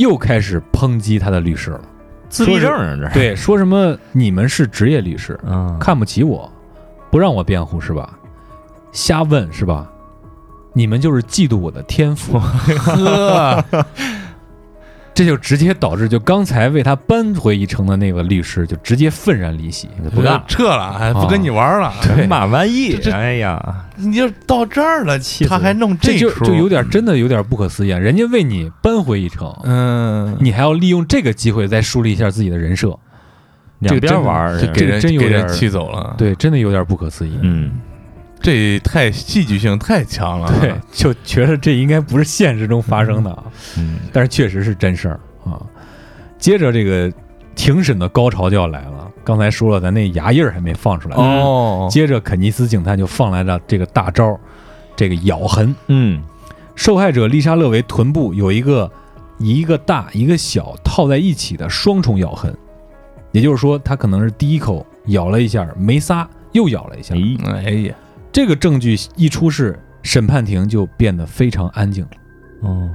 [0.00, 1.80] 又开始抨击他的律师了。
[2.28, 6.50] 自闭症啊，这是，对，说什么你们是职业律师，嗯，看不起我，
[7.10, 8.18] 不让我辩护是吧？
[8.92, 9.90] 瞎问是吧？
[10.72, 13.64] 你们就是嫉妒我的天赋，呵，
[15.20, 19.86] 这就直接导致就刚才为他扳回一城的那个律师就直接愤然离席。
[20.14, 21.92] 不干了，撤了，还不跟你玩了。
[22.16, 27.98] 对马万亿这，哎呀，你就到这儿了，气他还弄出这就就有点真的有点不可思议啊！
[27.98, 32.98] 人家为你扳回一城，嗯，你还要利用这个机会再树立一下自己的人设，
[33.80, 37.38] 两这边玩儿，这给这个人给人真有点气走了。，对，真的有点不可思议。
[37.42, 37.72] 嗯，
[38.42, 40.52] 这太戏剧性太强了。
[40.60, 43.44] 对，就觉得这应该不是现实中发生的啊，
[43.78, 45.60] 嗯，但是确实是真事儿啊。
[46.38, 47.12] 接着这个
[47.54, 51.16] 庭审的高潮就要来了，刚才说了，咱那牙印儿还没放出来。
[51.16, 54.40] 哦，接着肯尼斯警探就放来了这个大招儿，
[54.96, 55.74] 这个咬痕。
[55.88, 56.22] 嗯，
[56.74, 58.90] 受害者丽莎勒维臀部有一个
[59.36, 62.56] 一个大一个小套在一起的双重咬痕，
[63.32, 67.14] 也就是说，他可能是第一口咬了一下没撒，又咬了一下。
[67.14, 67.94] 哎，哎呀，
[68.32, 72.10] 这个证据一出示，审判庭就变得非常安静了。
[72.62, 72.90] 哦，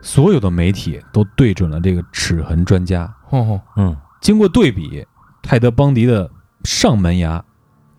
[0.00, 3.12] 所有的媒体都对准了这个齿痕专家。
[3.30, 5.06] 哦，嗯，经过对比，
[5.42, 6.30] 泰德·邦迪的
[6.64, 7.44] 上门牙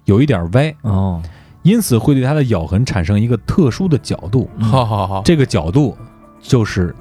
[0.06, 1.22] 有一点歪，哦，
[1.62, 4.50] 因此会对他的咬痕产生一个特殊的角度。
[4.60, 5.98] 好好好，这个角度
[6.40, 6.96] 就是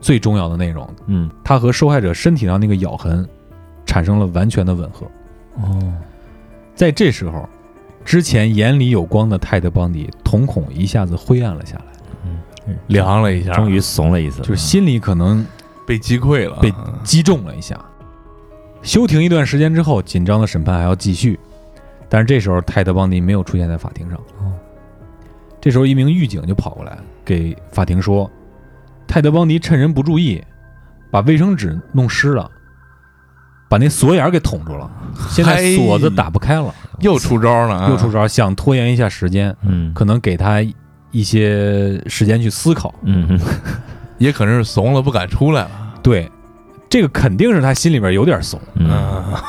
[0.00, 0.88] 最重要的内容。
[1.06, 3.28] 嗯，它和受害者身体上那个咬痕
[3.84, 5.06] 产生了完全的吻合。
[5.56, 5.92] 哦，
[6.74, 7.48] 在这时候，
[8.04, 15.44] 之前眼里有光的泰德·邦迪瞳孔一下子灰暗了下来，凉了一下，终于怂了一次，就是心里可能
[15.86, 17.78] 被击溃了，被击中了一下。
[18.82, 21.40] 休庭一段时间之后，紧张的审判还要继续，
[22.08, 24.18] 但是这时候泰德·邦迪没有出现在法庭上。
[24.38, 24.52] 哦。
[25.60, 28.30] 这时候，一名狱警就跑过来给法庭说
[29.08, 30.44] ：“泰德·邦迪趁人不注意，
[31.10, 32.50] 把卫生纸弄湿了，
[33.68, 34.90] 把那锁眼儿给捅住了，
[35.30, 40.60] 现在锁子打不开了，又出招了啊，又出招，想拖延一下时间，嗯，可能给他
[41.10, 42.94] 一些时间去思考。
[43.02, 43.40] 嗯 嗯
[44.18, 45.70] 也可能是怂了，不敢出来了。
[46.00, 46.30] 对，
[46.88, 48.88] 这个肯定是他心里边有点怂，嗯，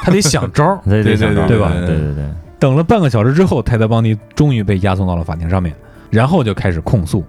[0.01, 0.80] 他得想招儿。
[0.89, 2.26] 对对对对对吧对对对，
[2.59, 5.76] 等了半个小时之后，泰德·邦迪终于被押送到了法庭上面，
[6.09, 7.24] 然后就开始控诉，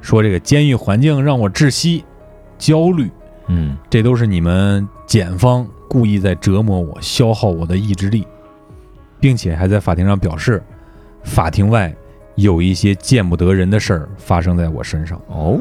[0.00, 2.04] 说这个监狱环境让我窒息、
[2.58, 3.08] 焦虑，
[3.46, 8.24] 嗯这都是你们检方故意在折磨我，消耗我的意志力，
[9.18, 10.62] 并且还在法庭上表示，
[11.24, 11.92] 法庭外
[12.36, 15.20] 有一些见不得人的事儿发生在我身上。
[15.26, 15.58] 哦，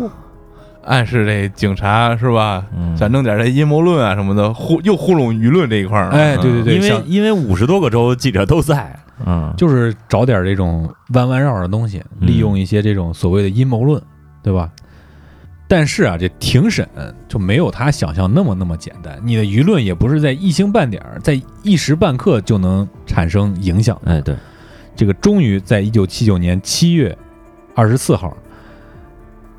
[0.83, 2.63] 暗示这警察是吧？
[2.77, 6.11] 嗯想弄点这阴谋论啊什么的，糊又糊弄舆论这一块儿了。
[6.11, 13.99] 哎对对对因为像因为五十多个州记者都在，嗯，就是找点这种弯弯绕绕的东西，嗯利用一些这种所谓的阴谋论，
[14.43, 14.69] 对吧？
[15.69, 16.89] 但是啊，这庭审
[17.27, 19.19] 就没有他想象那么那么简单。
[19.23, 24.11] 你的舆论也不是在一星半点儿，在一时半刻就能产生影响的。
[24.11, 24.35] 哎对，
[24.95, 27.15] 这个终于在一九七九年七月
[27.75, 28.35] 二十四号，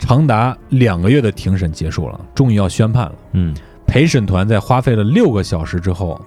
[0.00, 3.14] 长达两个月的庭审结束了，终于要宣判了。
[3.34, 3.54] 嗯
[3.86, 6.20] 陪审团在花费了六个小时之后，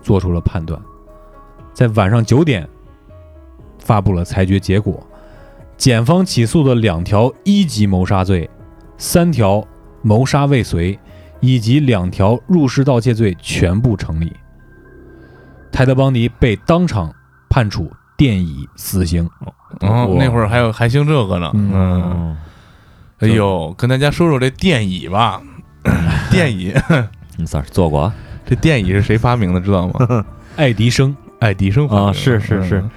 [0.00, 0.80] 做出了判断，
[1.72, 2.68] 在晚上九点
[3.80, 5.04] 发布了裁决结果。
[5.76, 8.48] 检方起诉的两条一级谋杀罪、
[9.04, 9.62] 三条
[10.00, 10.98] 谋杀未遂
[11.40, 14.32] 以及两条入室盗窃罪全部成立。
[15.70, 17.14] 泰德邦迪被当场
[17.50, 19.28] 判处电椅死刑。
[19.80, 21.50] 哦，那会儿还有还兴这个呢。
[21.52, 22.34] 嗯
[23.18, 25.42] 哎呦，跟大家说说这电椅吧。
[26.32, 26.74] 电椅，
[27.36, 28.14] 你咋坐过啊？
[28.46, 29.60] 这电椅是谁发明的？
[29.60, 30.24] 知道吗？
[30.56, 32.90] 爱迪生，爱迪生发明的啊是是是嗯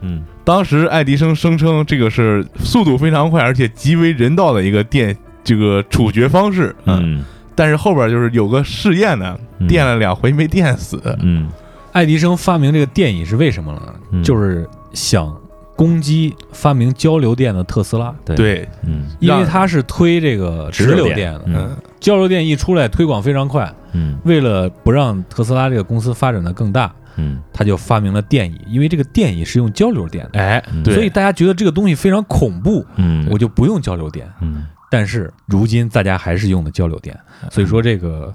[0.00, 6.74] 嗯当时爱迪生声称这个是速度非常快，而且极为人道的一个电这个处决方式。
[6.86, 7.24] 嗯，嗯，
[7.54, 11.00] 但是后边就是有个试验呢，嗯电了两回没电死。
[11.20, 11.48] 嗯
[11.92, 13.94] 爱迪生发明这个电椅是为什么呢？
[14.10, 15.32] 嗯就是想
[15.76, 21.42] 攻击发明交流电的特斯拉，对，嗯因为让他是推这个直流电的。
[21.46, 23.72] 嗯嗯，交流电一出来，推广非常快。
[23.92, 28.60] 嗯为了不让特斯拉这个公司发展的更大，嗯他就发明了电椅。
[28.66, 34.28] 因为这个电椅是用交流电的，哎，所以大家觉得这个东西非常恐怖，嗯，我就不用交流电。
[34.40, 37.18] 嗯但是如今大家还是用的交流电，
[37.50, 38.32] 所以说这个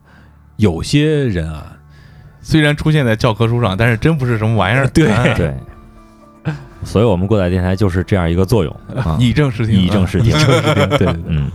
[0.58, 1.74] 有些人啊，
[2.41, 4.88] 虽然出现在教科书上，但是真不是什么玩意儿。
[4.89, 5.54] 对哎对，
[6.84, 11.16] 所以我们过载电台就是这样一个作用 啊，以正视听，以正视听， 对对对。
[11.28, 11.50] 嗯。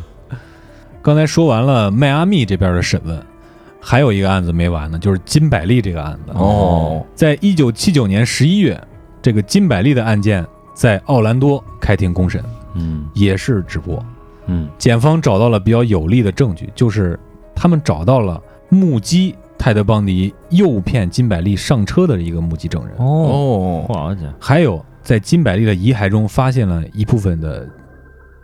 [1.03, 3.23] 刚才说完了迈阿密这边的审问，
[3.79, 6.33] 还有一个案子没完呢，就是金百利这个案子。
[6.33, 8.83] 哦，在一九七九年十一月，
[9.21, 12.43] 这个金百利的案件在奥兰多开庭公审，
[12.75, 13.07] 嗯。
[13.13, 14.03] 也是直播。
[14.47, 14.69] 嗯。
[14.79, 17.19] 检方找到了比较有力的证据，就是
[17.55, 27.69] 他们找到了目击泰德邦迪诱骗金百利上车的一个目击证人，哦，哦，好家伙，还有在金百利的遗骸中发现了一部分的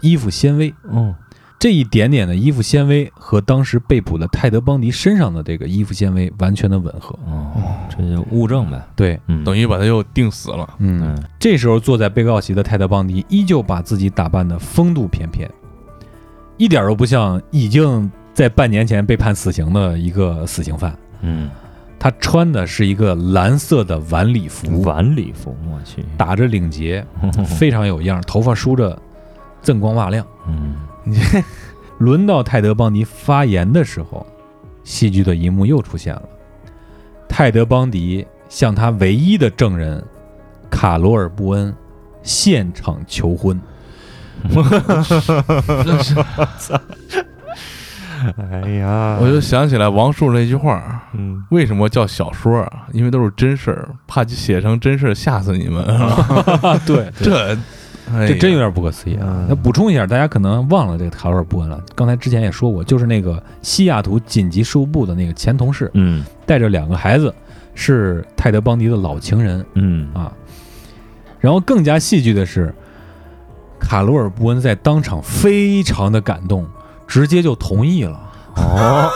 [0.01, 0.72] 衣服纤维。
[0.90, 1.14] 哦。
[1.59, 7.14] 这一点点的衣服纤维和当时被捕的泰德邦迪身上的这个衣服纤维完全的吻合。
[7.26, 7.53] 哦，
[7.90, 10.66] 这就物证呗，对，嗯，等于把他又定死了。
[10.78, 15.51] 嗯，嗯这时候坐在被告席的泰德邦迪依旧把自己打扮的风度翩翩，
[16.61, 20.94] 一点都不像已经在半年前被判死刑的一个死刑犯。
[21.22, 21.48] 嗯，
[21.98, 27.02] 他穿的是一个蓝色的晚礼服，晚礼服，我去，打着领结，
[27.48, 28.94] 非常有样儿，头发梳着
[29.62, 30.26] 锃光瓦亮。
[30.46, 30.74] 嗯
[31.96, 34.26] 轮到泰德邦迪发言的时候，
[34.84, 36.22] 戏剧的一幕又出现了。
[37.26, 40.04] 泰德邦迪向他唯一的证人
[40.70, 41.74] 卡罗尔·布恩
[42.22, 43.58] 现场求婚。
[48.53, 52.86] 哎呀我就想起来王树那句话，嗯为什么叫小说啊？
[52.93, 55.82] 因为都是真事儿，怕写成真事儿吓死你们。
[56.84, 57.59] 对，这这，
[58.12, 59.47] 哎呀这真有点不可思议啊嗯！
[59.49, 61.80] 那补充一下，大家可能忘了这个卡罗尔·布恩了。
[61.95, 67.34] 刚才之前也说过，就是那个西雅图紧急事务部的那个前同事，嗯带着两个孩子，
[67.74, 69.64] 是泰德邦迪的老情人。
[69.74, 70.30] 嗯啊。
[71.38, 72.74] 然后更加戏剧的是，
[73.81, 76.68] 卡罗尔·布恩在当场非常的感动，
[77.07, 78.20] 直接就同意了。
[78.57, 79.11] 哦，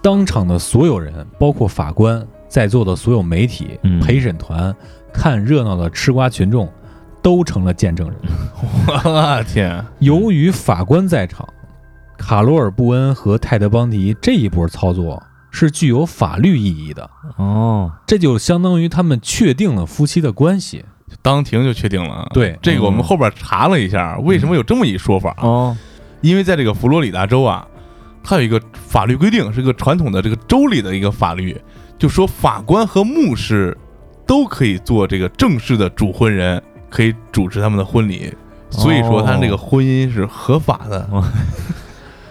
[0.00, 4.74] 当场的所有人，包括法官，在座的所有媒体、嗯陪审团、
[5.12, 6.72] 看热闹的吃瓜群众，
[7.20, 8.18] 都成了见证人。
[9.04, 11.46] 我天，由于法官在场，
[12.16, 20.84] 卡罗尔·布恩和泰德·邦迪这一波操作是具有法律意义的，哦，这就相当于他们确定了夫妻的关系。
[21.22, 22.28] 当庭就确定了。
[22.32, 25.34] 对这个我们后边查了一下，为什么有这么一说法？
[25.38, 25.76] 哦，
[26.20, 27.66] 因为在这个佛罗里达州啊，
[28.22, 31.56] 它有一个法律规定，是个传统的这个州里的一个法律，
[31.98, 33.76] 就说法官和牧师
[34.26, 38.32] 都可以做这个正式的主婚人，可以主持他们的婚礼，
[38.70, 41.08] 所以说他这个婚姻是合法的。
[41.10, 41.24] 哦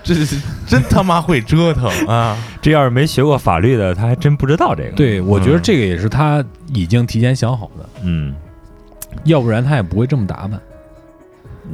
[0.06, 2.38] 这是真他妈会折腾啊！
[2.62, 8.36] 这要是没学过法律的，他还真不知道这个。，对，我觉得这个也是他已经提前想好的，嗯，
[9.24, 10.60] 要不然他也不会这么打扮。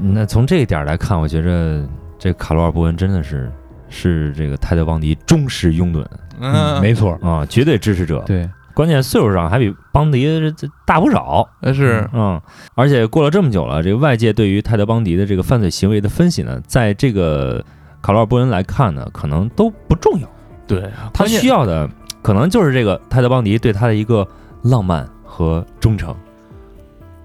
[0.01, 1.83] 那从这一点来看，我觉着
[2.17, 3.51] 这卡罗尔·布恩真的是
[3.89, 6.05] 是这个泰德邦迪忠实拥趸
[6.39, 8.23] 嗯，没错，啊，绝对支持者。
[8.25, 10.25] 对，关键岁数上还比邦迪
[10.55, 11.49] 这大不少。
[11.61, 12.39] 呃是嗯，
[12.75, 17.65] 而且过了这么久了，这个外界对于泰德邦迪的这个犯罪行为的分析呢，在这个
[18.01, 20.29] 卡罗尔·布恩来看呢，可能都不重要。
[20.67, 21.89] 对，他需要的
[22.21, 24.25] 可能就是这个泰德邦迪对他的一个
[24.61, 26.15] 浪漫和忠诚，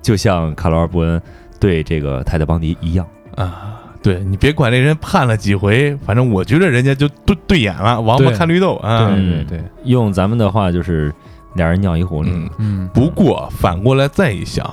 [0.04, 1.20] 就像卡罗尔·布恩
[1.58, 3.04] 对这个泰德邦迪一样。
[3.34, 9.08] 啊，对你别管这人判了几回，反正我觉得人家就对对眼了，王八看绿豆啊。
[9.08, 11.12] 对嗯对对，用咱们的话就是
[11.54, 12.30] 俩人尿一壶里。
[12.32, 14.64] 嗯，嗯，不过反过来再一想，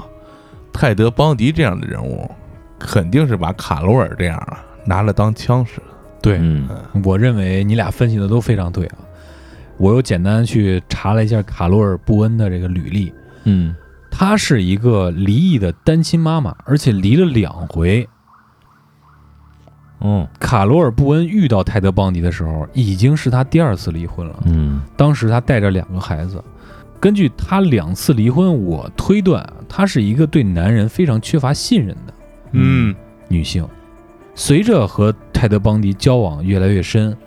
[0.74, 2.30] 泰德·邦迪这样的人物，
[2.78, 5.82] 肯定是把卡罗尔这样啊拿了当枪使。
[6.22, 6.70] 对，嗯
[7.04, 8.98] 我认为你俩分析的都非常对啊。
[9.78, 13.12] 我又简单去查了一下卡罗尔·布恩的这个履历，
[13.46, 13.76] 嗯
[14.12, 18.08] 她是一个离异的单亲妈妈，而且离了两回。
[20.04, 24.44] 嗯卡罗尔·布恩遇到泰德·邦迪的时候，已经是他第二次离婚了。
[24.46, 26.44] 嗯当时他带着两个孩子。
[27.00, 32.14] 根据他两次离婚，我推断啊她是一个对男人非常缺乏信任的
[32.52, 32.96] 嗯
[33.28, 33.68] 女性。
[34.36, 37.18] 随着和泰德·邦迪交往越来越深，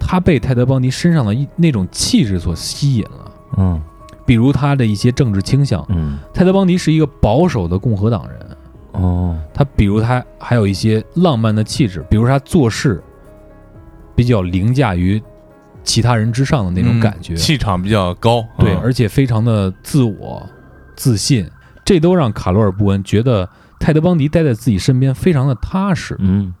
[0.00, 3.80] 她被泰德·邦迪身上的一那种气质所吸引了，嗯
[4.30, 5.84] 比如他的一些政治倾向。
[5.88, 8.56] 嗯泰德·邦迪是一个保守的共和党人，
[8.92, 13.02] 哦他比如他还有一些浪漫的气质，比如他做事
[14.14, 15.20] 比较凌驾于
[15.82, 18.46] 其他人之上的那种感觉，嗯气场比较高。
[18.56, 20.48] 对，嗯而且非常的自我、
[20.94, 21.44] 自信，
[21.84, 23.48] 这都让卡罗尔·布恩觉得
[23.80, 26.54] 泰德·邦迪待在自己身边非常的踏实，嗯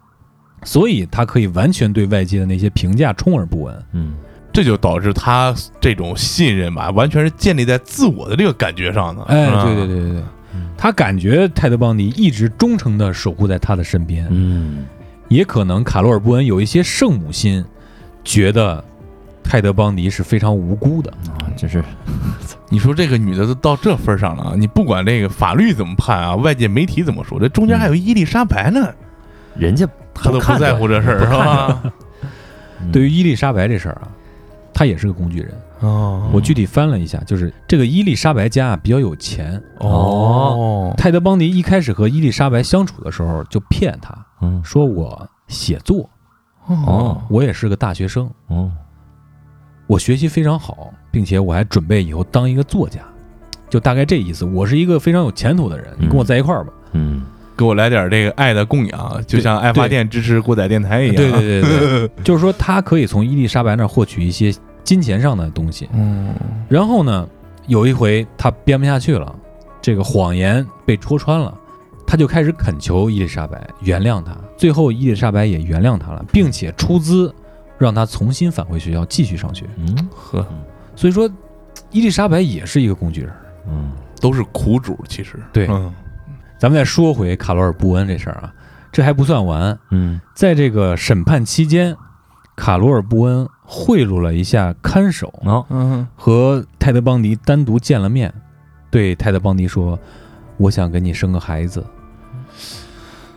[0.64, 3.84] 所以他可以完全对外界的那些评价充耳不闻。
[3.92, 4.14] 嗯
[4.52, 9.22] 这就导致他这种信任吧，完全是建立在自我的这个感觉上的。
[9.24, 10.22] 哎，对对对对对。
[10.54, 14.84] 嗯，他感觉泰德·邦迪一直忠诚的守护在他的身边，嗯。
[15.28, 17.64] 也可能卡罗尔·布恩有一些圣母心，
[18.24, 18.84] 觉得
[19.44, 21.10] 泰德·邦迪是非常无辜的。
[21.12, 21.82] 啊，就是。
[22.72, 28.92] 你说这个女的都到这份儿上了，你不管这个法律怎么判啊，外界媒体怎么说，这中间还有伊丽莎白呢，
[29.56, 29.84] 人家
[30.14, 31.82] 她都不在乎这事儿是吧？
[32.92, 34.08] 对于伊丽莎白这事儿啊，
[34.80, 35.52] 他也是个工具人。
[35.80, 36.26] 哦。
[36.32, 39.62] 我具体翻了一下，就是这个伊丽莎白家啊比较有钱。
[39.80, 44.58] 哦，泰德·邦迪一开始和伊丽莎白相处的时候，就骗他嗯。
[44.64, 46.08] 说我写作，
[46.66, 47.20] 哦。
[47.28, 48.72] 我也是个大学生，哦。
[49.86, 53.00] 我学习非常好，并且我还准备以后当一个作家，
[53.68, 54.46] 就大概这意思。
[54.46, 56.72] 我是一个非常有前途的人，你跟我在一块儿吧。
[56.92, 57.22] 嗯。
[57.58, 61.16] 给我来点这个爱的供养，就像爱发电支持国仔电台一样。
[61.16, 64.50] 对对对对， 就是说他可以从伊丽莎白那儿获取一些
[64.84, 65.88] 金钱上的东西。
[65.92, 66.34] 嗯
[66.68, 67.28] 然后呢，
[67.66, 69.34] 有一回他编不下去了，
[69.80, 71.56] 这个谎言被戳穿了，
[72.06, 74.36] 他就开始恳求伊丽莎白原谅他。
[74.56, 77.34] 最后伊丽莎白也原谅他了，并且出资
[77.78, 79.66] 让他重新返回学校继续上学。
[79.76, 80.46] 嗯呵，
[80.94, 81.28] 所以说，
[81.90, 83.32] 伊丽莎白也是一个工具人。
[83.68, 85.90] 嗯都是苦主，其实对嗯
[86.58, 88.52] 咱们再说回卡罗尔·布恩这事儿啊，
[88.92, 91.96] 这还不算完，嗯在这个审判期间，
[92.54, 98.34] 卡罗尔·布恩贿赂了一下看守，哦嗯和泰德·邦迪单独见了面，
[98.90, 99.96] 对泰德·邦迪说
[100.58, 101.86] ：“我想给你生个孩子。”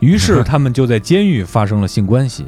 [0.00, 2.46] 于是 他们就在监狱发生了性关系。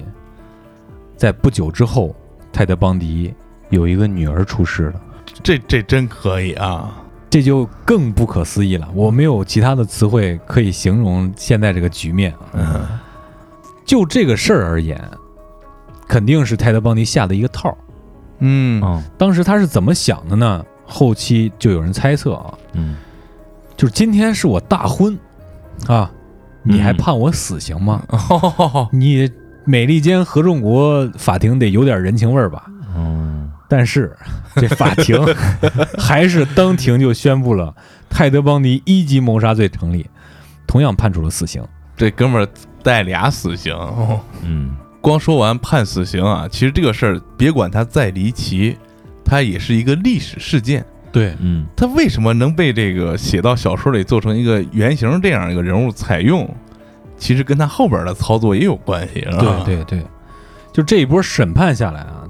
[1.16, 2.12] 在不久之后，
[2.52, 3.32] 泰德·邦迪
[3.70, 5.00] 有一个女儿出世了，
[5.44, 7.04] 这这真可以啊！
[7.30, 8.88] 这就更不可思议了。
[8.94, 12.50] 我没有其他的词汇可以形容现在这个局面啊。
[12.54, 12.86] 嗯
[13.84, 15.00] 就这个事儿而言，
[16.08, 17.76] 肯定是泰德·邦迪下的一个套儿。
[18.40, 20.64] 嗯哦当时他是怎么想的呢？
[20.84, 22.96] 后期就有人猜测啊，嗯
[23.76, 25.18] 就是今天是我大婚
[25.88, 26.10] 啊，
[26.62, 28.02] 你还嗯判我死刑吗？
[28.10, 29.30] 哦你
[29.64, 32.66] 美利坚合众国法庭得有点人情味儿吧？
[32.96, 34.14] 嗯但是
[34.56, 35.18] 这法庭
[35.98, 37.74] 还是当庭就宣布了
[38.08, 40.08] 泰德·邦迪一级谋杀罪成立，
[40.68, 41.66] 同样判处了死刑。
[41.96, 42.48] 这哥们儿
[42.82, 43.74] 带俩死刑。
[43.74, 44.76] 哦嗯
[45.06, 48.76] 光说完判死刑啊，其实这个事儿别管它再离奇，
[49.24, 50.84] 它也是一个历史事件。
[51.12, 56.52] 对，嗯它为什么能被这个写到小说里做成一个原型这样一个人物采用？
[57.16, 59.62] 其实跟他后边的操作也有关系，是吧？
[59.64, 60.06] 对对对，
[60.72, 62.24] 就这一波审判下来啊，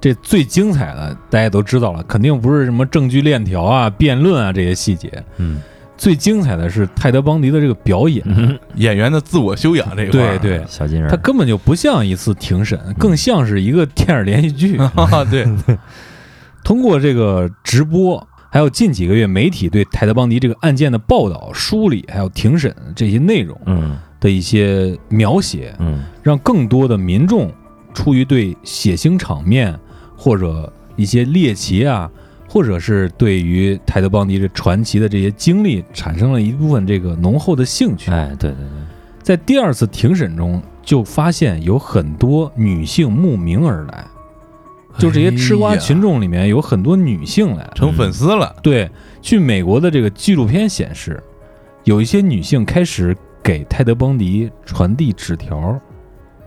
[0.00, 5.60] 这最精彩的大家都知道了，肯定不是什么证据链条啊、辩论啊这些细节，嗯
[5.96, 8.22] 最精彩的是泰德·邦迪的这个表演。
[8.26, 11.10] 嗯，演员的自我修养这一块，对对，小金人。
[11.10, 14.76] 他根本就不像一次庭审，更像是一个电视连续剧。
[14.76, 15.46] 啊， 对，
[16.62, 23.96] 通过这个直播，还有近几个月媒体对泰德·邦迪这个案件的报道、梳理，还有庭审这些内容嗯。
[24.18, 26.04] 的一些描写，嗯。
[26.22, 27.52] 让更多的民众
[27.94, 29.78] 出于对血腥场面
[30.16, 32.10] 或者一些猎奇啊，
[32.48, 38.10] 或者是对于泰德·邦迪这传奇的这些经历产生了一部分这个浓厚的兴趣。
[38.10, 38.68] 哎，对对对，
[39.22, 44.06] 在第二次庭审中，就发现有很多女性慕名而来，
[44.98, 47.68] 就这些吃瓜群众里面有很多女性来。
[47.74, 48.88] 成粉丝了，对，
[49.20, 51.22] 据美国的这个纪录片显示，
[51.84, 55.78] 有一些女性开始给泰德·邦迪传递纸条，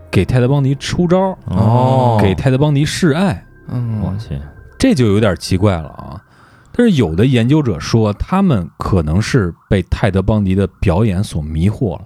[0.10, 2.18] 给泰德·邦迪出招，哦。
[2.22, 4.02] 给泰德·邦迪示爱，嗯。
[4.02, 4.39] 我去，
[4.80, 6.23] 这就有点奇怪了啊。
[6.71, 12.05] 但是有的研究者说，他们可能是被泰德·邦迪的表演所迷惑了。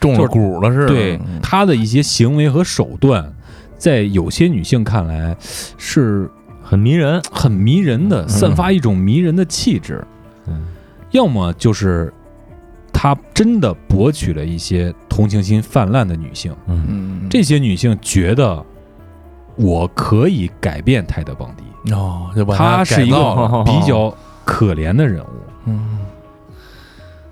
[0.00, 3.32] 中了蛊了似的，对他的一些行为和手段，
[3.78, 5.36] 在有些女性看来
[5.76, 6.28] 是
[6.60, 7.22] 很迷人。
[7.30, 10.04] 很迷人的，散发一种迷人的气质。
[10.46, 10.66] 嗯
[11.12, 12.10] 要么就是
[12.90, 18.64] 他真的博取了一些同情心泛滥的女性，嗯嗯，这些女性觉得
[19.56, 23.16] 我可以改变泰德·邦迪，哦，就把他是一个
[23.66, 24.14] 比较
[24.44, 25.28] 可怜的人物。
[25.66, 25.98] 嗯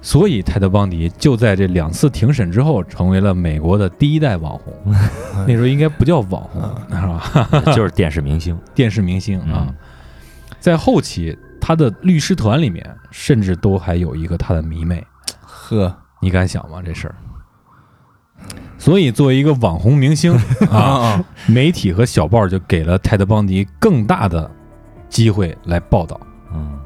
[0.02, 4.72] 所以，泰德·邦迪就在这两次庭审之后，成为了美国的第一代网红。
[5.46, 7.48] 那时候应该不叫网红，是吧？
[7.76, 8.58] 就是电视明星。
[8.74, 9.74] 电视明星啊嗯。
[10.58, 15.06] 在后期，他的律师团里面，甚至都还有一个他的迷妹。
[15.42, 16.80] 呵你敢想吗？
[16.82, 17.14] 这事儿。
[18.80, 20.34] 所以，作为一个网红明星
[20.72, 24.50] 啊，啊，媒体和小报就给了泰德·邦迪更大的
[25.08, 26.18] 机会来报道。
[26.52, 26.78] 嗯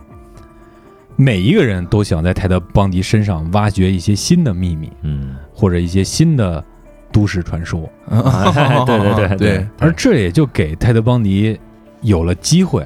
[1.17, 6.63] 每一个人都想在泰德·邦迪身上挖掘一些新的秘密，嗯，或者一些新的
[7.13, 8.19] 都市传说，哎
[8.85, 11.57] 对对对对，而这也就给泰德·邦迪
[12.01, 12.85] 有了机会。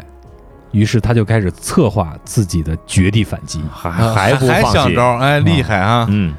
[0.73, 3.63] 于是他就开始策划自己的绝地反击。
[3.73, 6.07] 还啊还不放弃还想招，哎，厉害啊！
[6.11, 6.35] 嗯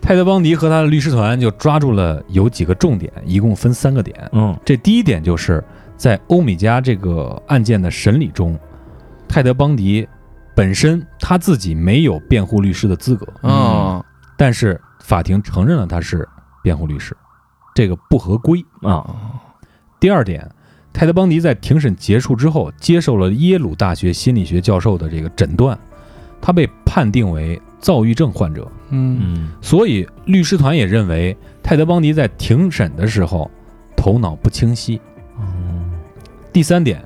[0.00, 4.28] 泰德·邦迪和他的律师团就抓住了有几个重点，一共分三个点。
[4.32, 5.62] 嗯这第一点就是
[5.96, 8.58] 在欧米茄这个案件的审理中，
[9.28, 10.08] 泰德·邦迪
[10.56, 14.02] 本身他自己没有辩护律师的资格，嗯
[14.36, 16.26] 但是法庭承认了他是
[16.62, 17.16] 辩护律师，
[17.74, 18.64] 这个不合规。
[18.82, 19.04] 啊
[20.00, 20.50] 第二点，
[20.94, 25.78] 泰德·邦迪在庭审结束之后，接受了耶鲁大学心理学教授的这个诊断，
[26.40, 28.66] 他被判定为躁郁症患者。
[28.90, 29.18] 嗯。
[29.20, 29.48] 嗯。
[29.60, 33.50] 所以律师团也认为，泰德·邦迪在庭审的时候
[33.96, 35.00] 头脑不清晰。
[35.38, 35.90] 嗯
[36.52, 37.02] 第三点，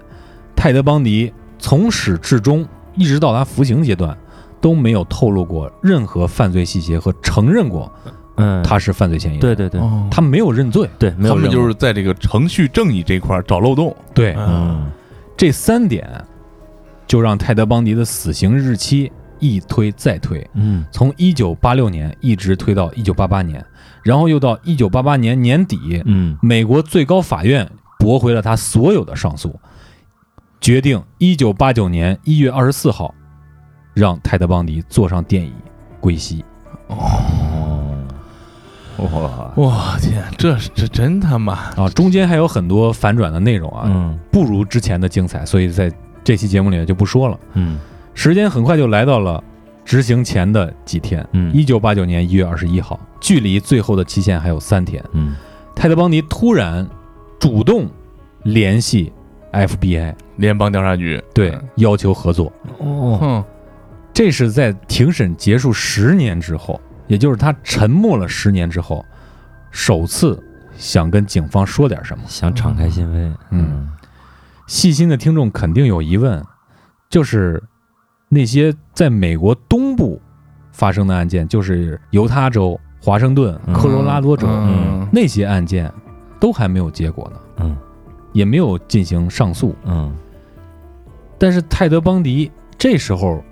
[0.56, 4.16] 泰德·邦迪从始至终，一直到他服刑阶段，
[4.60, 7.92] 都没有透露过任何犯罪细节和承认过
[8.36, 9.40] 嗯，他是犯罪嫌疑人。
[9.40, 9.80] 对对对。
[9.80, 10.88] 哦他没有认罪。
[10.98, 14.90] 对，没有他们就是在这个程序正义这块儿找漏洞，对，嗯。
[15.36, 16.08] 这三点
[17.06, 19.12] 就让泰德·邦迪的死刑日期
[19.44, 20.82] 一推再推，嗯。
[20.90, 23.62] 从一九八六年一直推到一九八八年，
[24.02, 26.38] 然后又到一九八八年年底，嗯。
[26.40, 29.60] 美国最高法院驳回了他所有的上诉，
[30.60, 33.14] 决定一九八九年一月二十四号
[33.92, 35.52] 让泰德·邦迪坐上电椅
[36.00, 36.42] 归西。
[36.88, 36.96] 哦。
[38.96, 39.52] 哇。
[39.56, 41.52] 哇天，这是这真他妈。
[41.76, 44.18] 啊，中间还有很多反转的内容啊，嗯。
[44.32, 45.92] 不如之前的精彩，所以在
[46.22, 47.38] 这期节目里面就不说了。
[47.52, 47.78] 嗯
[48.14, 49.42] 时间很快就来到了
[49.84, 55.04] 执行前的几天，嗯一九八九年一月二十一号，距离最后的期限还有三天。
[55.12, 55.36] 嗯
[55.74, 56.88] 泰德·邦迪突然
[57.40, 57.90] 主动
[58.44, 59.12] 联系
[59.52, 62.50] FBI，联邦调查局对，要求合作。
[62.78, 63.44] 哦哼
[64.12, 69.04] 这是在庭审结束十年之后，也就是他沉默了十年之后，
[69.72, 70.40] 首次
[70.76, 72.22] 想跟警方说点什么。
[72.28, 73.88] 想敞开心扉，嗯
[74.68, 76.42] 细心的听众肯定有疑问，
[77.10, 77.60] 就是
[78.34, 80.20] 那些在美国东部
[80.72, 85.92] 发生的案件，就是犹他州、华盛顿、嗯科罗拉多州、嗯那些案件，
[86.40, 87.76] 都还没有结果呢，嗯
[88.32, 89.74] 也没有进行上诉。
[89.84, 90.12] 嗯
[91.38, 93.42] 但是泰德·邦迪这时候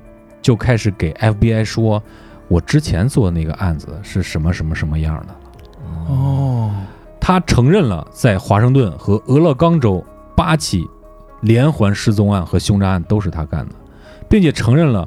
[0.41, 2.03] 就开始给 FBI 说，
[2.49, 5.35] 我之前做的那个案子是什么什么什么样的。
[6.09, 6.71] 哦
[7.21, 10.05] 他承认了在华盛顿和俄勒冈州
[10.35, 10.85] 八起
[11.43, 13.75] 连环失踪案和凶杀案都是他干的，
[14.33, 15.07] 并且承认了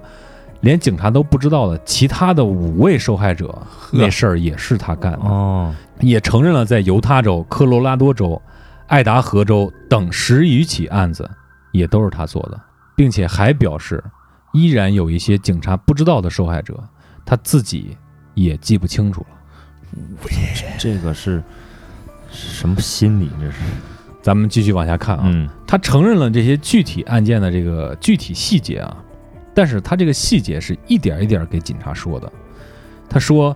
[0.62, 3.58] 连警察都不知道的其他的五位受害者
[3.92, 5.74] 那事儿也是他干的，哦。
[6.00, 8.40] 也承认了在犹他州、科罗拉多州、
[8.86, 11.28] 爱达荷州等十余起案子
[11.72, 12.62] 也都是他做的，
[12.96, 14.04] 并且还表示
[14.54, 16.80] 依然有一些警察不知道的受害者，
[17.26, 17.98] 他自己
[18.36, 19.28] 也记不清楚了。
[20.78, 21.42] 这个是
[22.30, 23.28] 什么心理？
[23.40, 23.58] 这是？
[24.22, 25.50] 咱们继续往下看啊，嗯。
[25.66, 28.98] 他承认了这些具体案件的这个具体细节啊，
[29.56, 32.32] 但是他这个细节是一点一点给警察说的。
[33.10, 33.56] 他说，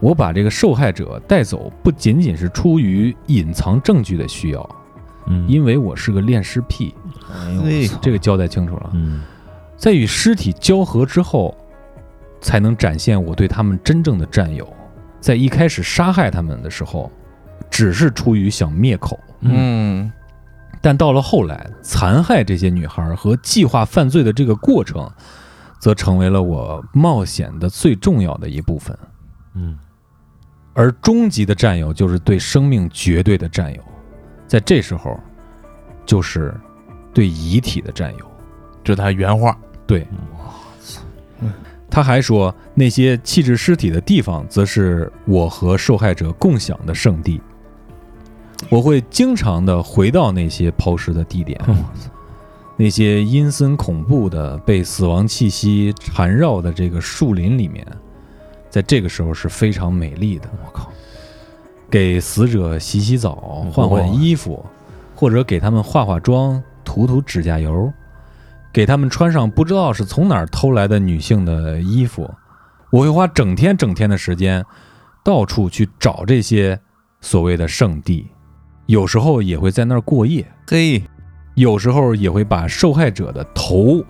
[0.00, 4.76] 我把这个受害者带走，不仅仅是出于隐藏证据的需要，
[5.26, 6.94] 嗯，因为我是个恋尸癖，
[7.34, 8.90] 哎呦嘿这个交代清楚了。
[8.94, 9.22] 嗯
[9.76, 11.56] 在与尸体交合之后，
[12.40, 14.66] 才能展现我对他们真正的占有。
[15.20, 17.10] 在一开始杀害他们的时候，
[17.70, 20.10] 只是出于想灭口，嗯
[20.80, 25.10] 但到了后来，残害这些女孩和计划犯罪的这个过程，
[25.78, 28.96] 则成为了我冒险的最重要的一部分。
[29.54, 29.78] 嗯
[30.74, 33.82] 而终极的占有就是对生命绝对的占有，
[34.46, 35.18] 在这时候，
[36.06, 36.54] 就是
[37.12, 38.30] 对遗体的占有。
[38.84, 39.58] 这他原话，
[39.88, 40.06] 对，
[41.90, 47.40] 他还说，那些弃置尸体的地方，则是我和受害者共享的圣地。
[48.68, 51.58] 我会经常的回到那些抛尸的地点，
[52.76, 57.86] 那些阴森恐怖的被死亡气息缠绕的这个树林里面，
[58.68, 60.48] 在这个时候是非常美丽的。
[60.64, 60.90] 我靠，
[61.90, 64.64] 给死者洗洗澡、嗯换换衣服，
[65.14, 67.92] 或者给他们化化妆、涂涂指甲油，
[68.72, 72.28] 给他们穿上不知道是从哪儿偷来的女性的衣服。
[72.90, 74.64] 我会花整天整天的时间，
[75.24, 76.78] 到处去找这些
[77.20, 78.26] 所谓的圣地，
[78.88, 81.02] 有时候也会在那儿过夜，嘿，
[81.56, 84.02] 有时候也会把受害者的头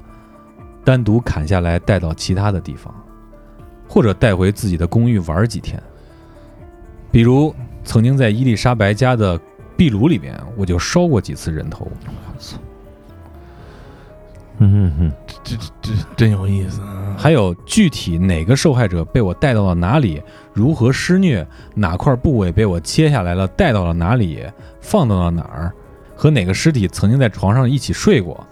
[0.84, 2.94] 单独砍下来带到其他的地方，
[3.88, 5.82] 或者带回自己的公寓玩几天。
[7.10, 7.52] 比如
[7.82, 9.36] 曾经在伊丽莎白家的
[9.76, 11.90] 壁炉里面，我就烧过几次人头。
[14.60, 15.12] 嗯嗯
[15.44, 17.14] 这这这真有意思啊。
[17.18, 24.44] 还有具体哪个受害者被我带到了哪里，如何施虐，哪块部位被我切下来了，带到了哪里，
[24.80, 25.72] 放到了哪儿，
[26.14, 28.46] 和哪个尸体曾经在床上一起睡过，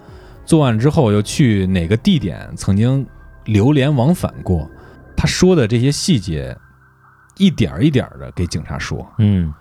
[0.45, 3.05] 作案之后又去哪个地点曾经
[3.45, 4.69] 流连往返过，
[5.15, 6.57] 他说的这些细节，
[7.37, 9.05] 一点儿一点儿的给警察说。
[9.17, 9.53] 嗯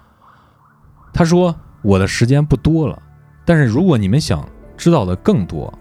[1.12, 3.00] 他说：“我的时间不多了，
[3.46, 5.72] 但是如果你们想知道的更多，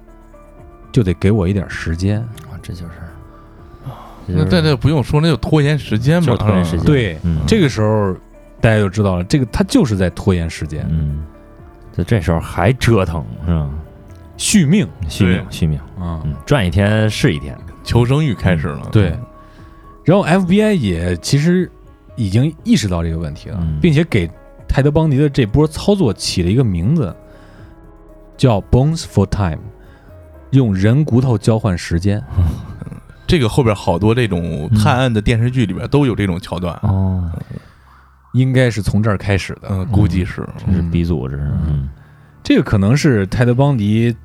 [0.96, 2.22] 就得给我一点时间。
[2.50, 2.92] 啊，这就是，
[4.28, 7.42] 那这这不用说，那就拖延时间嘛，就拖延时间对，嗯。
[7.46, 8.16] 这个时候
[8.62, 11.26] 大家就知道了，这个他就是在拖延时间，嗯，
[11.92, 13.70] 就这时候还折腾是吧？
[14.38, 14.88] 续命。
[15.10, 16.22] 续命续命，啊。
[16.24, 18.88] 嗯，赚一天是一天，求生欲开始了。
[18.90, 19.20] 对，
[20.06, 21.70] 然后 FBI 也其实
[22.16, 23.78] 已经意识到这个问题了，嗯。
[23.82, 24.32] 并且给
[24.66, 27.14] 泰德·邦迪的这波操作起了一个名字，
[28.38, 29.60] 叫 “Bones for Time”，
[30.56, 32.24] 用人骨头交换时间。
[33.28, 37.28] 这个后边好多这种探案的电视剧里边都有这种桥段，哦，
[38.34, 39.68] 应该是从这儿开始的。
[39.70, 41.90] 嗯，估计是，这是鼻祖，这是，嗯。
[42.44, 44.16] 这个可能是泰德·邦迪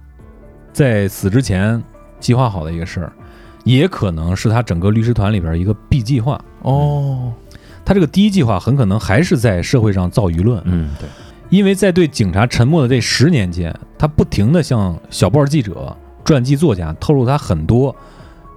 [0.74, 1.82] 在死之前
[2.18, 3.12] 计划好的一个事儿，
[3.64, 6.38] 也可能是他整个律师团里边一个 B 计划。
[6.60, 7.32] 哦，
[7.82, 11.08] 他这个第一计划很可能还是在社会上造舆论，嗯，对，
[11.48, 15.96] 因为在对警察沉默的这十年间，他不停的向小报记者、
[16.30, 17.94] 传记作家透露他很多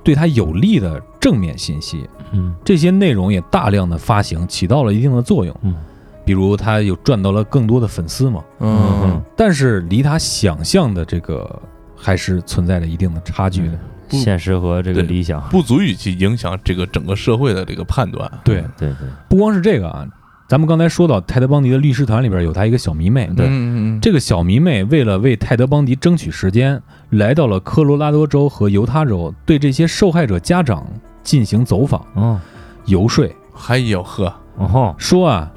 [0.04, 2.54] 对他有利的正面信息，嗯。
[2.64, 5.56] 这些内容也大量的发行，起到了一定的作用。
[5.64, 5.76] 嗯。
[6.24, 11.60] 比如他又赚到了更多的粉丝嘛，嗯，但是离他想象的这个
[11.96, 13.80] 还是存在着一定的差距的。
[14.10, 18.32] 现实和这个理想，不足以去影响这个整个社会的这个判断。
[18.44, 20.08] 对，对对，不光是这个啊，
[20.48, 26.80] 咱们刚才说到泰德·邦迪的律师团里边有他一个小迷妹，对嗯嗯嗯，这个小迷妹为了为泰德·邦迪争取时间，
[27.12, 30.86] 来到了科罗拉多州和犹他州，对这些受害者家长
[31.24, 32.40] 进行走访、哦
[32.86, 35.50] 游说，还有呵，哦，说啊，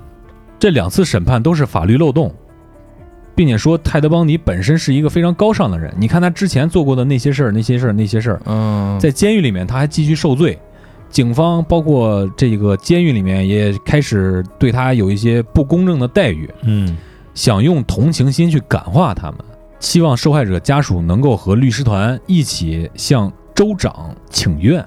[0.58, 2.32] 这两次审判都是法律漏洞，
[3.34, 5.92] 并且说泰德·邦迪本身是一个非常高尚的人。
[5.98, 10.56] 你看他之前做过的那些事儿、那些事儿、那些事儿，嗯，在监狱里面他还继续受罪。
[11.10, 16.96] 警方包括这个监狱里面也开始对他有一些不公正的待遇，嗯
[17.34, 19.38] 想用同情心去感化他们，
[19.78, 24.84] 希望受害者家属能够和律师团一起向州长请愿。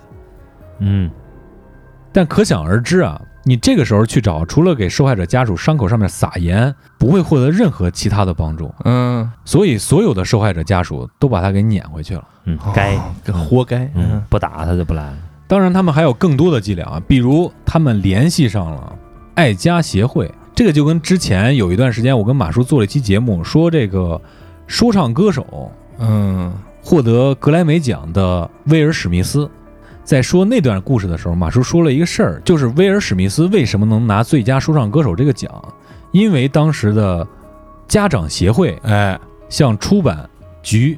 [0.80, 1.10] 嗯
[2.12, 8.74] 但可想而知啊，你这个时候去找，除了给受害者家属伤口上面撒盐，不会获得任何其他的帮助。
[8.84, 12.28] 嗯，所以，所有的受害者家属都把他给撵回去了。
[12.46, 12.98] 嗯，该，
[13.32, 15.18] 活该，嗯，不打他就不来了，
[15.50, 18.96] 当然，他们还有更多的伎俩啊，比如他们联系上了
[19.34, 24.22] 爱家协会，这个就跟之前有一段时间我跟马叔做了一期节目，说这个
[24.68, 29.50] 说唱歌手嗯获得格莱美奖的威尔史密斯，
[30.04, 35.52] 在说那段故事的时候，马叔说了一个事儿，就是威尔史密斯为什么能拿最佳说唱歌手这个奖，
[36.12, 37.28] 因为当时的
[37.88, 39.20] 家长协会哎，
[39.50, 40.30] 向出版
[40.62, 40.96] 局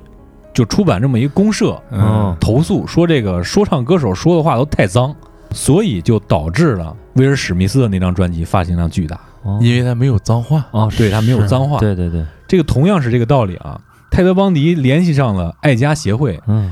[0.53, 5.15] 就出版这么一个公社嗯投诉说这个说唱歌手说的话都太脏，
[5.51, 9.19] 所以就导致了威尔史密斯的那张专辑发行量巨大。
[9.43, 10.65] 哦因为他没有脏话。
[10.71, 13.79] 哦，对他没有脏话对对对，这个同样是这个道理啊。
[14.11, 16.71] 泰德·邦迪联系上了爱家协会，嗯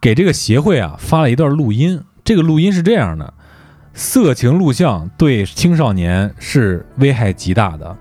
[0.00, 2.00] 给这个协会啊发了一段录音。
[2.22, 3.32] 这个录音是这样的：
[3.92, 7.96] 色情录像对青少年是危害极大的。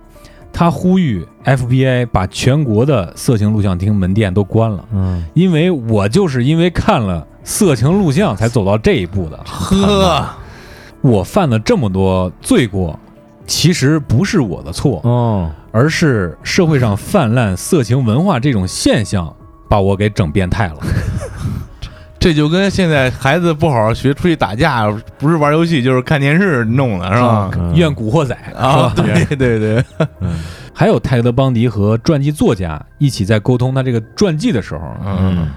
[0.53, 9.37] 他呼吁 FBI 把全国的色情录像厅门店都关了，嗯，因为我就是因为看了色情录像才走到这一步的。
[9.45, 10.29] 呵，
[11.01, 12.97] 我犯了这么多罪过，
[13.47, 19.35] 其实不是我的错，哦，而是社会上泛滥色情文化这种现象
[19.67, 20.77] 把我给整变态了。
[22.23, 27.51] 这就跟现在孩子不好好学，出去打架，不是玩游戏就是看电视弄的，是吧？
[27.53, 28.93] 嗯怨古惑仔啊？
[28.95, 29.83] 对对对，
[30.73, 35.49] 还有泰德·邦迪和传记作家一起在沟通他这个传记的时候，嗯，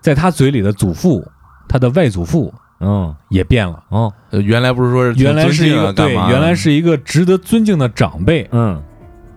[0.00, 1.26] 在他嘴里的祖父，
[1.68, 3.82] 他的外祖父嗯也变了。
[3.88, 8.80] 哦呃原来不是说是原来是一个对，原来是一个值得尊敬的长辈，嗯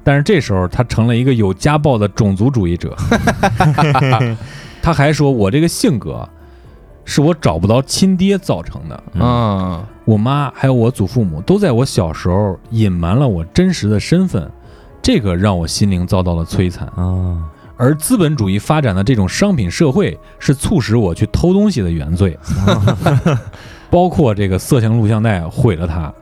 [0.04, 2.96] 但是这时候他成了一个有家暴的种族主义者。
[4.84, 6.28] 他还说：“我这个性格
[7.06, 9.24] 是我找不到亲爹造成的。
[9.24, 14.50] 啊我妈还有我祖父母都在我小时候隐瞒了我真实的身份，
[15.02, 16.88] 这个让我心灵遭到了摧残。
[16.90, 22.38] 啊而资本主义发展的这种商品社会是促使我去偷东西的原罪，
[23.90, 26.14] 包括这个色情录像带毁了他。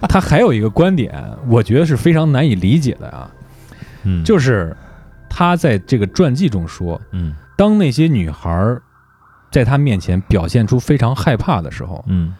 [0.08, 1.12] 他还有一个观点，
[1.48, 3.30] 我觉得是非常难以理解的啊，
[4.02, 4.76] 嗯，就是
[5.28, 8.82] 他在这个传记中说，嗯当那些女孩儿
[9.50, 12.34] 在他面前表现出非常害怕的时候，嗯，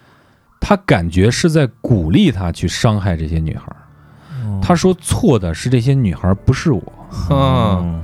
[0.61, 3.77] 他感觉是在鼓励他去伤害这些女孩儿。
[4.61, 6.83] 他说错的是这些女孩儿，不是我。
[7.31, 8.03] 嗯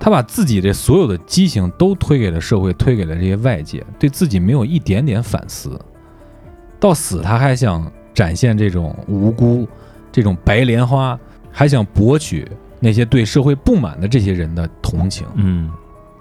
[0.00, 5.76] 他把自己的所有的激情都推给了社会，推给了这些外界，对自己没有一点点反思。
[6.78, 9.66] 到死他还想展现这种无辜，
[10.12, 11.18] 这种白莲花，
[11.50, 15.26] 还想博取那些对社会不满的这些人的同情。
[15.34, 15.68] 嗯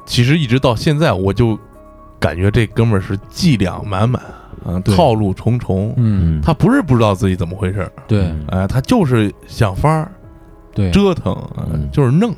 [0.08, 1.60] 其实一直到现在，我就
[2.20, 4.22] 感觉这哥们儿是伎俩满满，
[4.66, 5.94] 嗯，套路重重。
[5.98, 10.12] 嗯，他不是不知道自己怎么回事儿，对嗯哎，他就是想法儿
[10.74, 11.36] 对，折腾，
[11.92, 12.34] 就是弄。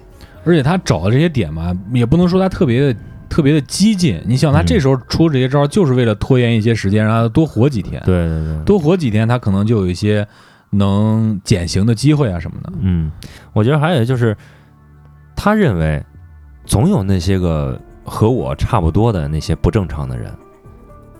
[0.45, 2.99] 而且他找的这些点吧，也不能说他特别的
[3.29, 4.19] 特别的激进。
[4.25, 8.01] 你想，他嗯这时候出这些招，就是为了拖延一些时间，让他多活几天。
[8.05, 10.25] 对对对，多活几天，他可能就有一些
[10.71, 12.71] 能减刑的机会啊什么的。
[12.79, 13.11] 嗯，
[13.51, 14.35] 我觉得还有就是，
[15.35, 16.01] 他认为
[16.65, 20.33] 总有那些个和我差不多的那些不正常的人，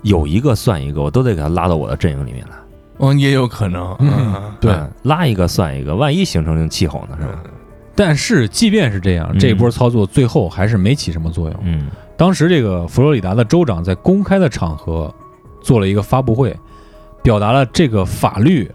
[0.02, 2.56] 有一个算一个，我都得给他拉到我的阵营里面来。
[3.02, 7.40] 嗯，也有可能，嗯对嗯拉一个算一个，万一形成气候呢，是吧？
[7.96, 11.60] 但是即便是这样，嗯这波操作最后还是没起什么作用。
[11.64, 11.88] 嗯
[12.18, 15.14] 当时这个佛罗里达的州长在公开的场合
[15.62, 16.54] 做了一个发布会，
[17.24, 18.70] 表达了这个法律，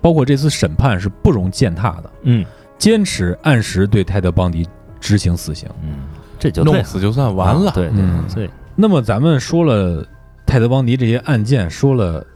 [0.00, 2.44] 包括这次审判是不容践踏的，嗯
[2.78, 4.64] 坚持按时对泰德·邦迪
[5.00, 5.68] 执行死刑。
[5.82, 6.02] 嗯，
[6.42, 7.70] 这就弄死就算完了。
[7.72, 10.04] 对对嗯对，那么咱们说了
[10.44, 12.26] 泰德·邦迪这些案件，说了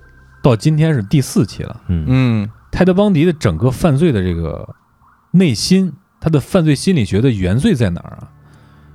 [0.40, 1.80] 到今天是第四期了。
[1.88, 4.68] 嗯嗯泰德·邦迪的整个犯罪的这个
[5.32, 8.30] 内心，他的犯罪心理学的原罪在哪儿啊？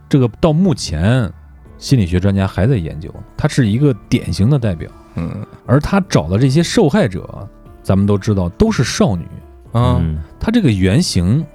[0.08, 1.30] 这个到目前，
[1.78, 3.14] 心理学专家还在研究。
[3.36, 7.46] 他是一个典型的代表，嗯而他找的这些受害者，
[7.84, 9.26] 咱们都知道都是少女。
[9.74, 11.46] 啊，嗯他这个原型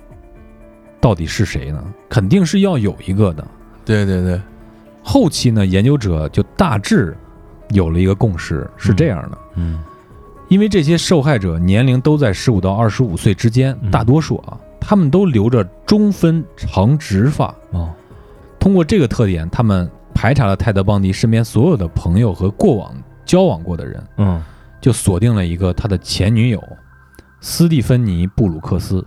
[1.01, 1.83] 到底是谁呢？
[2.09, 3.47] 肯定是要有一个的。
[3.85, 4.41] 对对对，
[5.03, 7.17] 后期呢，研究者就大致
[7.71, 9.39] 有了一个共识，是这样的。
[9.55, 9.83] 嗯
[10.49, 17.53] 因为这些受害者年龄都在十五到二十五岁之间，嗯大多数啊，他们都留着中分长直发。
[17.73, 17.93] 哦
[18.61, 22.95] 通过这个特点，他们排查了泰德·邦迪身边所有的朋友和过往
[23.25, 24.43] 交往过的人，嗯
[24.81, 26.63] 就锁定了一个他的前女友
[27.41, 29.05] 斯蒂芬妮·布鲁克斯。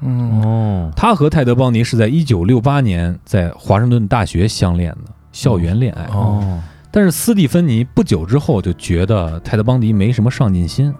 [0.00, 6.04] 嗯哦他和泰德·邦尼是在一九六八年在华盛顿大学相恋的校园恋爱。
[6.06, 10.94] 哦但是斯蒂芬妮不久之后就觉得泰德·邦迪没什么上进心，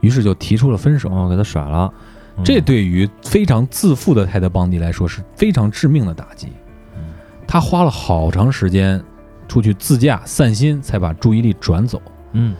[0.00, 1.08] 于是就提出了分手。
[1.10, 1.92] 哦，给他甩了，
[2.36, 6.52] 嗯这对于非常自负的泰德·邦迪来说是非常致命的打击
[6.96, 7.02] 嗯。
[7.48, 9.02] 他花了好长时间
[9.48, 12.00] 出去自驾散心，才把注意力转走。
[12.32, 12.54] 嗯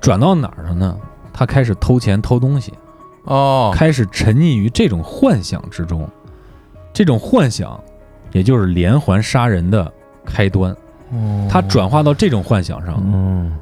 [0.00, 0.96] 转到哪儿了呢？
[1.34, 2.72] 他开始偷钱偷东西，
[3.24, 6.08] 哦，开始沉溺于这种幻想之中。
[6.92, 7.78] 这种幻想，
[8.32, 9.92] 也就是连环杀人的
[10.24, 10.76] 开端。
[11.48, 13.56] 他转化到这种幻想上，嗯。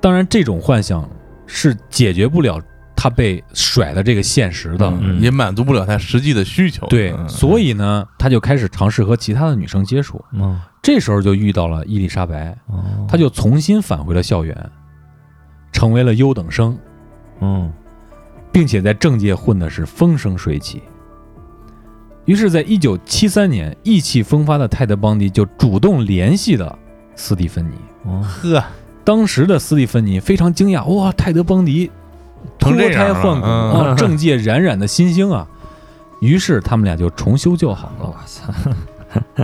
[0.00, 1.08] 当然这种幻想
[1.46, 2.60] 是解决不了
[2.96, 4.86] 他被甩的这个现实的。
[5.00, 6.86] 嗯也满足不了他实际的需求。
[6.88, 7.28] 对，嗯。
[7.28, 10.22] 所以呢，他就开始尝试和其他的女生接触。
[10.32, 10.60] 嗯。
[10.82, 13.06] 这时候就遇到了伊丽莎白，哦。
[13.08, 14.70] 他就重新返回了校园，
[15.72, 16.76] 成为了优等生，
[17.40, 17.72] 嗯
[18.52, 20.82] 并且在政界混的是风生水起。
[22.24, 26.78] 于是，在一九七三年，意气风发的泰德·邦迪就主动联系了
[27.16, 27.74] 斯蒂芬妮。
[28.04, 28.62] 哦呵，
[29.02, 31.90] 当时的斯蒂芬妮非常惊讶，哇，泰德·邦迪
[32.58, 35.48] 脱胎换骨嗯啊，政界冉冉的新星啊！
[36.20, 38.06] 于是他们俩就重修旧好了。
[38.06, 38.52] 我操，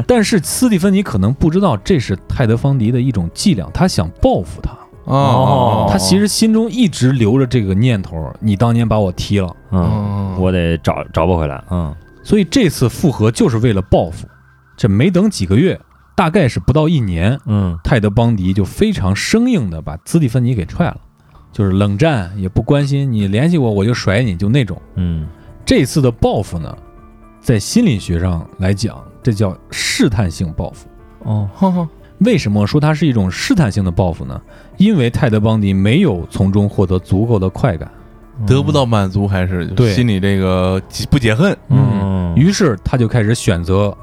[0.06, 4.70] 但是斯蒂芬妮可能不知道这是泰德·邦迪的一种伎俩，他想报复他。
[5.09, 11.94] 哦，他其实心中一直留着这个念头：你当年把我踢了，嗯，嗯，我得找找不回来，嗯。
[12.22, 14.28] 所以这次复合就是为了报复。
[14.76, 15.80] 这没等几个月，
[16.14, 17.78] 大概是不到一年，嗯。
[17.82, 21.00] 泰德·邦迪就非常生硬的把斯蒂芬妮给踹了，
[21.52, 24.80] 就是冷战也不关心你联系我我就甩你，就那种。
[24.96, 25.26] 嗯。
[25.64, 26.76] 这次的报复呢，
[27.40, 30.86] 在心理学上来讲，这叫试探性报复。
[31.24, 31.48] 哦。
[31.54, 31.88] 哼哼
[32.20, 34.40] 为什么说它是一种试探性的报复呢？
[34.76, 37.90] 因为泰德·邦迪没有从中获得足够的快感，
[38.46, 39.92] 得不到满足还是对。
[39.92, 41.56] 心里这个解不解恨？
[41.68, 42.34] 嗯。
[42.36, 43.96] 于是他就开始选择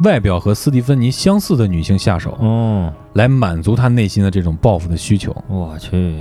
[0.00, 5.34] 外表和斯蒂芬妮相似的女性下手，嗯，来满足他内心的这种报复的需求。
[5.48, 6.18] 我去，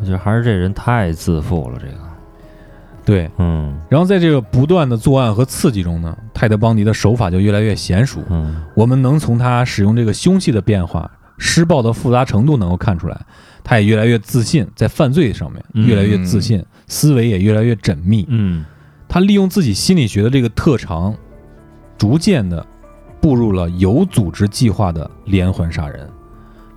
[0.00, 1.94] 我觉得还是这人太自负了，这个，
[3.08, 8.20] 对，嗯然后在这个不断的作案和刺激中呢，泰德·邦迪的手法就越来越娴熟。
[8.28, 13.18] 嗯我们能从他使用这个凶器的变化、施暴的复杂程度能够看出来，
[13.64, 18.26] 他也越来越自信，在犯罪上面嗯越来越自信，思维也越来越缜密。
[18.28, 18.62] 嗯
[19.08, 21.16] 他利用自己心理学的这个特长，
[21.96, 22.62] 逐渐的
[23.22, 26.06] 步入了有组织计划的连环杀人，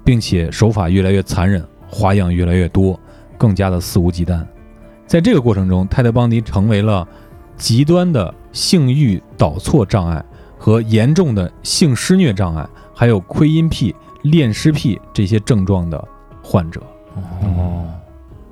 [0.06, 2.98] 并且手法越来越残忍，花样越来越多，
[3.38, 4.42] 更加的肆无忌惮。
[5.12, 7.06] 在这个过程中，泰德·邦迪成为了
[7.58, 10.24] 极端的性欲导错障碍
[10.58, 16.02] 和严重的性施虐障碍，还有窥阴癖、恋尸癖这些症状的
[16.42, 16.82] 患者。
[17.44, 17.90] 哦，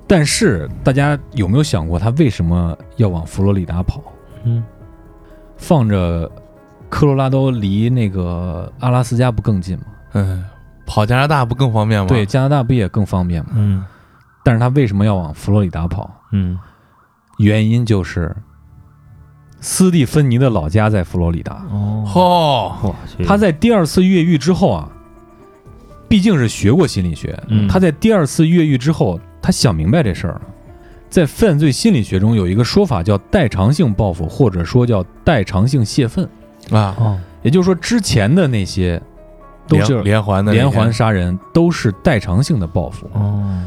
[0.06, 4.02] 但是，大家有没有想过，他为什么要往佛罗里达跑？
[4.44, 4.62] 嗯
[5.56, 6.30] 放着
[6.90, 9.84] 科罗拉多离那个阿拉斯加不更近吗？
[10.12, 10.44] 嗯，
[10.84, 12.06] 跑加拿大不更方便吗？
[12.06, 13.52] 对，，加拿大不也更方便吗？
[13.54, 13.82] 嗯
[14.42, 16.10] 但是他为什么要往佛罗里达跑？
[16.32, 16.58] 嗯。
[17.38, 18.36] 原因就是
[19.60, 21.64] 斯蒂芬妮的老家在佛罗里达。
[21.70, 22.94] 哦，
[23.26, 24.88] 他在第二次越狱之后啊，
[26.08, 27.66] 毕竟是学过心理学，嗯。
[27.68, 30.42] 他在第二次越狱之后，他想明白这事儿了。
[31.08, 36.24] 在犯罪心理学中有一个说法叫代偿性报复，或者说叫代偿性泄愤，
[36.70, 37.18] 啊，哦。
[37.42, 39.00] 也就是说之前的那些
[39.66, 43.62] 都是连环的连环杀人都是代偿性的报复，哦，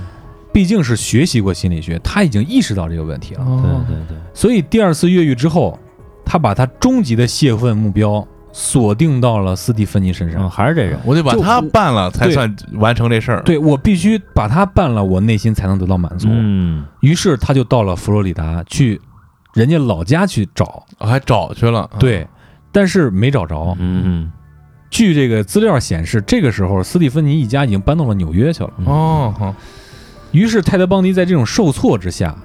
[0.53, 3.43] 毕竟是学习过心理学，他已经意识到这个问题了。
[3.43, 5.77] 对哦，对对，所以第二次越狱之后，
[6.23, 10.43] 他把他终极的泄愤目标锁定到了斯蒂芬妮身上。
[10.43, 13.41] 嗯，还是这个，我得把他办了才算完成这事儿。
[13.41, 16.27] 对我必须把他办了，我内心才能得到满足。
[16.29, 19.01] 嗯于是他就到了佛罗里达去，
[19.55, 21.89] 人家老家去找，我还找去了。
[21.97, 22.27] 对，
[22.71, 23.75] 但是没找着。
[23.79, 24.31] 嗯
[24.91, 28.69] 据这个资料显示，这个时候斯蒂芬妮一家已经搬到了纽约去了。
[28.77, 29.55] 嗯哦，好
[30.33, 32.35] 于是泰德·邦迪在这种受挫之下，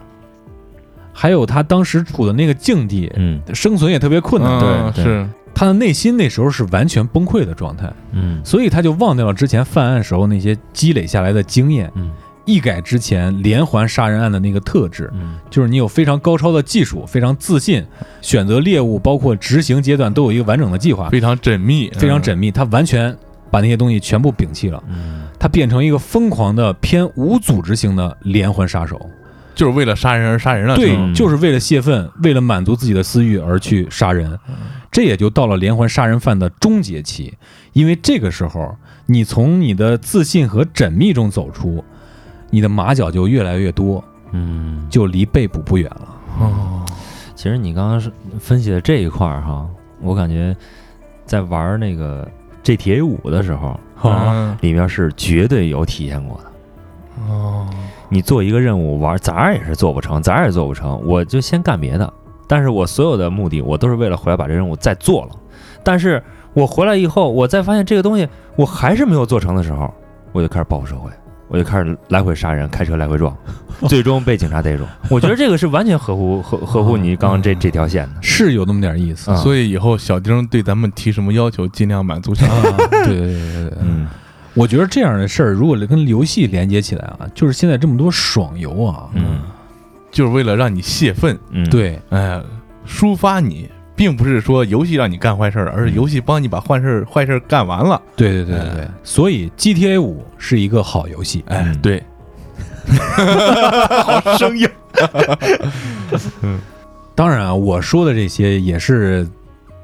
[1.13, 3.43] 还有他当时处的那个境地，嗯。
[3.53, 8.41] 生存也特别困难，对嗯是他的内心那时候是完全崩溃的状态，嗯。
[8.45, 12.13] 所以他就忘掉了之前犯案时候那些积累下来的经验，嗯。
[12.45, 15.39] 一改之前连环杀人案的那个特质，嗯。
[15.51, 17.85] 就是你有非常高超的技术，非常自信，
[18.23, 22.51] 选择猎物，包括执行阶段都有一个完整的计划，非常缜密，非常缜密。
[22.51, 23.15] 他完全
[23.51, 29.01] 把那些东西全部摒弃了，嗯他变成一个疯狂的偏无组织型的连环杀手。
[29.55, 30.77] 就是为了杀人而杀人了。
[30.77, 34.39] 对，就是为了泄愤，为了满足自己的私欲而去杀人，
[34.89, 37.35] 这也就到了连环杀人犯的终结期。
[37.73, 38.77] 因为这个时候，
[39.07, 41.85] 你从你的自信和缜密中走出，
[42.51, 46.17] 你的马脚就越来越多，嗯，就离被捕不远了。
[46.39, 46.87] 哦，
[47.35, 49.67] 其实你刚刚是分析的这一块儿哈，
[50.01, 50.57] 我感觉
[51.25, 52.29] 在玩那个
[52.77, 53.79] GTA 五的时候，
[54.11, 57.33] 啊里面是绝对有体现过的。
[57.33, 57.67] 哦，
[58.11, 62.13] 你做一个任务玩，咋也是做不成，咋也做不成，我就先干别的。
[62.47, 65.31] 但是我所有的目的，我都是为了回来把这任务再做了。
[65.83, 69.93] 但是我回来以后，我再发现这个东西我还是没有做成的时候，
[70.33, 71.11] 我就开始报复社会，
[71.49, 73.37] 我就开始来回杀人，开车来回撞，
[73.89, 74.85] 最终被警察逮住。
[75.11, 78.23] 我觉得这个是完全合乎合合乎你刚刚这这条线的。
[78.23, 79.31] 是有那么点意思。
[79.31, 82.63] 啊所以以后小丁对咱们提什么要求，尽量满足小啊。
[83.05, 84.07] 对对对对 对，嗯
[84.55, 89.41] 我觉得这样的事儿，如果跟游戏连接起来啊，就是现在这么多爽游啊，嗯
[90.11, 92.43] 就是为了让你泄愤，嗯，，对，哎，
[92.89, 93.69] 抒发你，
[93.99, 98.01] 并不是说游戏让你干坏事儿，而是游戏帮你把坏事儿坏事儿干完了。
[98.15, 101.43] 对对对对对，所以 GTA 五是一个好游戏。
[101.49, 102.01] 哎，嗯对，
[104.05, 104.69] 好生硬。
[106.43, 106.61] 嗯
[107.17, 109.29] 当然啊，我说的这些也是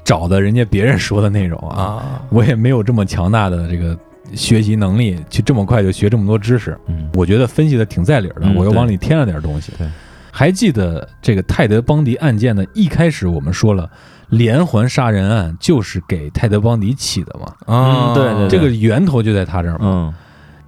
[0.05, 3.97] 找的人家别人说的内容啊，啊，我也没有这么强大的这个
[4.33, 6.77] 学习能力，去这么快就学这么多知识。
[6.87, 9.73] 嗯，我觉得分析的挺在理儿的，嗯我又往里添了点东西。
[9.77, 9.85] 对，
[10.37, 13.89] 还记得这个泰德邦迪案件的一开始，我们说了
[14.27, 19.85] 连环杀人案就是给泰德邦迪起的嘛，啊，嗯对对对这个源头就在他这儿嘛。
[19.85, 20.13] 嗯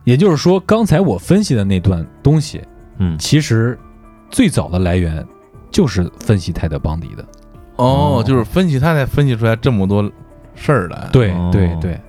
[0.06, 2.62] 也就是说，刚才我分析的那段东西，
[2.98, 3.78] 嗯其实
[4.32, 5.22] 最早的来源
[5.70, 7.26] 就是分析泰德邦迪的。
[7.76, 10.10] 哦，就是分析他才分析出来这么多
[10.56, 11.10] 事儿来。
[11.12, 12.00] 对哦对对。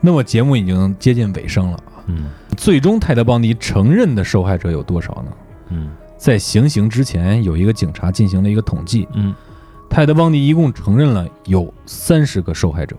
[0.00, 5.32] 那么节目已经接近尾声了啊，嗯最终泰德邦迪承认的受害者有多少呢？
[5.70, 5.90] 嗯
[6.22, 9.34] 在行刑之前，有一个警察进行了一个统计，嗯。
[9.90, 12.96] 泰德邦迪一共承认了有三十个受害者。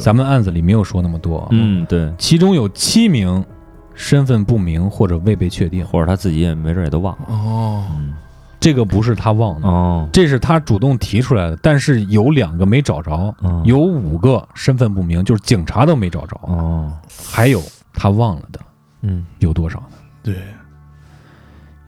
[0.00, 3.44] 咱们案子里没有说那么多啊，嗯，对，其中有七名
[3.92, 7.24] 身份不明或者未被确定，或者他自己也没准也都忘了。
[7.26, 8.14] 哦，嗯。
[8.60, 11.58] 这个不是他忘的，哦，这是他主动提出来的。
[11.60, 13.60] 但是有两个没找着，嗯。
[13.64, 16.92] 有五个身份不明，就是警察都没找着，哦，
[17.32, 17.60] 还有
[17.92, 18.60] 他忘了的
[19.00, 19.26] 嗯。
[19.40, 19.96] 有多少呢？
[20.22, 20.36] 对，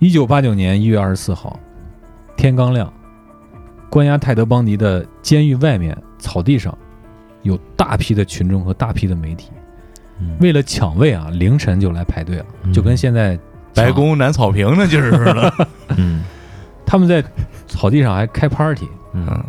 [0.04, 1.58] 一九八九年一月二十四号，
[2.36, 2.92] 天刚亮，
[3.88, 6.76] 关押泰德邦迪的监狱外面草地上，
[7.40, 9.50] 有大批的群众和大批的媒体，
[10.20, 13.38] 嗯为了抢位啊，凌晨就来排队了，嗯就跟现在
[13.74, 15.68] 白，宫南草坪那劲儿似的。
[15.96, 16.22] 嗯
[16.84, 17.24] 他们在
[17.66, 19.42] 草地上还开 party 嗯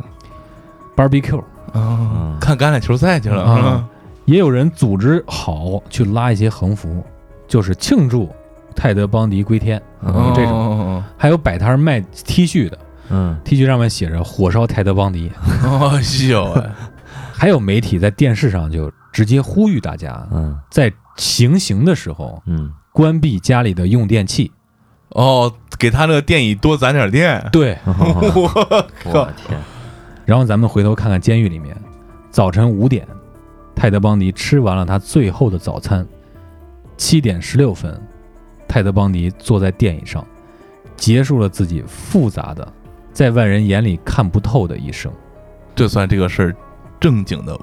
[0.95, 1.43] barbecue，
[1.74, 3.89] 啊，看橄榄球赛去了啊啊。
[4.24, 7.03] 也有人组织好去拉一些横幅，
[7.45, 8.34] 就是庆祝
[8.76, 12.78] 泰德邦迪归天，嗯这种，还有摆摊卖 T 恤的
[13.10, 15.32] 嗯，T 恤上面写着“火烧泰德邦迪”。
[15.64, 16.00] 哦
[16.30, 16.64] 呦喂，
[17.34, 24.52] 还有媒体在电视上就直接呼吁大家，嗯在行刑的时候嗯关闭家里的用电器。
[25.10, 27.48] 哦，给他那个电椅多攒点电。
[27.52, 29.58] 对， 我靠，天，
[30.26, 31.74] 然后咱们回头看看监狱里面，
[32.32, 33.08] 早晨五点，
[33.76, 36.06] 泰德邦迪吃完了他最后的早餐。
[36.98, 38.02] 七点十六分，
[38.76, 40.28] 泰德邦迪坐在电椅上，
[40.98, 42.74] 结束了自己复杂的，
[43.14, 45.10] 在外人眼里看不透的一生。
[45.74, 46.56] 这算这个事儿
[47.00, 47.58] 正经的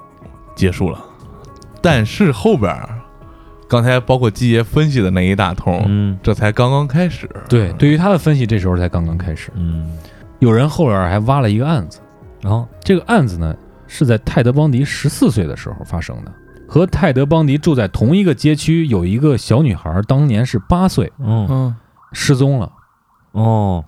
[0.56, 1.04] 结束了。
[1.82, 2.88] 但是后边儿，
[3.68, 7.28] 刚才包括基爷分析的那一大通，嗯这才刚刚开始。
[7.46, 9.50] 对，对于他的分析，这时候才刚刚开始。
[9.54, 9.92] 嗯，
[10.38, 12.00] 有人后边还挖了一个案子，
[12.40, 13.54] 然后这个案子呢
[13.86, 16.32] 是在泰德邦迪十四岁的时候发生的，
[16.72, 21.76] 和泰德邦迪住在同一个街区，有一个小女孩，当年是八岁，哦嗯
[22.12, 22.72] 失踪了。
[23.32, 23.84] 哦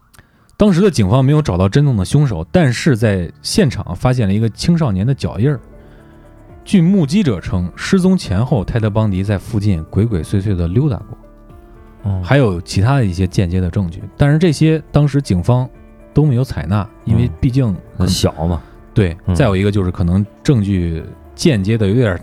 [0.59, 5.59] 当时的警方没有找到真正的凶手，但是在现场发现了一个青少年的脚印儿。
[6.62, 11.16] 据目击者称，失踪前后，泰德邦迪在附近鬼鬼祟祟地溜达过，
[12.03, 15.66] 哦，还有其他的一些间接的证据，但是这些当时警方
[16.12, 18.61] 都没有采纳，因为嗯毕竟很小嘛，
[18.93, 19.17] 对。
[19.25, 21.03] 嗯再有一个就是可能证据
[21.34, 22.22] 间接的有点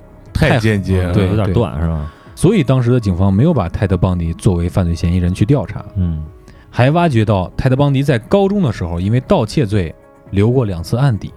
[0.49, 1.13] 太间接了。
[1.13, 2.11] 对有点断是吧？
[2.35, 6.25] 所以当时的警方没有把泰德邦迪作为犯罪嫌疑人去调查，嗯
[6.69, 9.93] 还挖掘到泰德邦迪在高中的时候因为盗窃罪
[10.29, 11.31] 留过两次案底，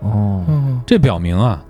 [0.00, 1.62] 哦嗯这表明啊，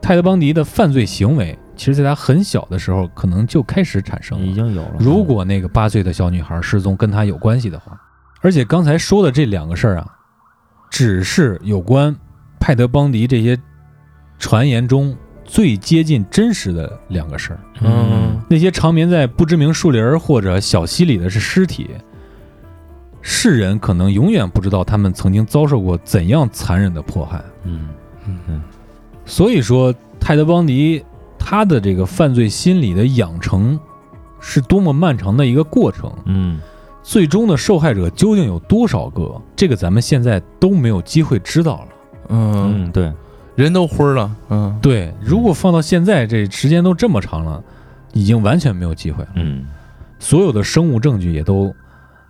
[0.00, 4.44] 泰德邦迪的犯罪行为其实在他很小的时候可能就开始产生了。
[4.44, 4.96] 已经有了。
[4.98, 8.00] 如果那个八岁的小女孩失踪跟他有关系的话，
[8.40, 10.06] 而且刚才说的这两个事儿啊，
[10.90, 12.16] 只是有关
[12.58, 13.58] 泰德邦迪这些
[14.38, 15.16] 传言中
[15.52, 17.60] 最接近真实的两个事儿。
[17.82, 21.90] 嗯那些长眠在不知名树林儿或者小溪里的是尸体，
[23.20, 27.44] 世人可能永远不知道他们曾经遭受过怎样残忍的迫害。
[27.64, 27.90] 嗯
[28.26, 28.62] 嗯嗯
[29.26, 31.04] 所以说，泰德邦迪
[31.38, 33.78] 他的这个犯罪心理的养成
[34.40, 36.10] 是多么漫长的一个过程。
[36.24, 36.58] 嗯
[37.02, 39.38] 最终的受害者究竟有多少个？
[39.54, 41.88] 这个咱们现在都没有机会知道了。
[42.28, 43.12] 嗯，嗯，对，
[43.54, 44.36] 人都昏了。
[44.50, 47.62] 嗯，对，如果放到现在，这时间都这么长了，
[48.12, 49.30] 已经完全没有机会了。
[49.36, 49.64] 嗯，
[50.18, 51.74] 所有的生物证据也都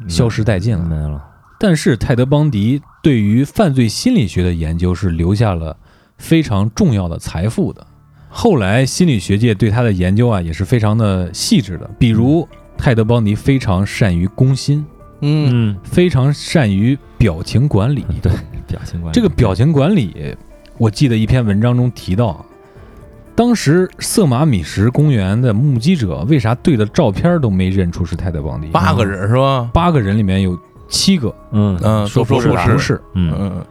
[0.09, 0.85] 消失殆尽了。
[0.85, 1.23] 没了。
[1.59, 5.77] 但是泰德邦迪对于犯罪心理学的研究是留下了
[6.19, 7.87] 非常重要的财富的。
[8.29, 14.85] 后来心理学界对他的研究啊也是非常的细致的，比如泰德邦迪非常善于攻心，
[15.21, 18.05] 嗯嗯，非常善于表情管理。
[18.21, 18.33] 对，
[18.67, 20.35] 表情管理这个表情管理，
[20.79, 22.45] 我记得一篇文章中提到啊，
[23.35, 28.69] 当时色马米什公园的目击者为啥对着照片都没认出是泰德邦迪？
[28.69, 29.71] 八个人是吧？
[29.73, 30.59] 八个人里面有
[30.89, 33.01] 七个，嗯嗯，说说不是不是。
[33.15, 33.67] 嗯嗯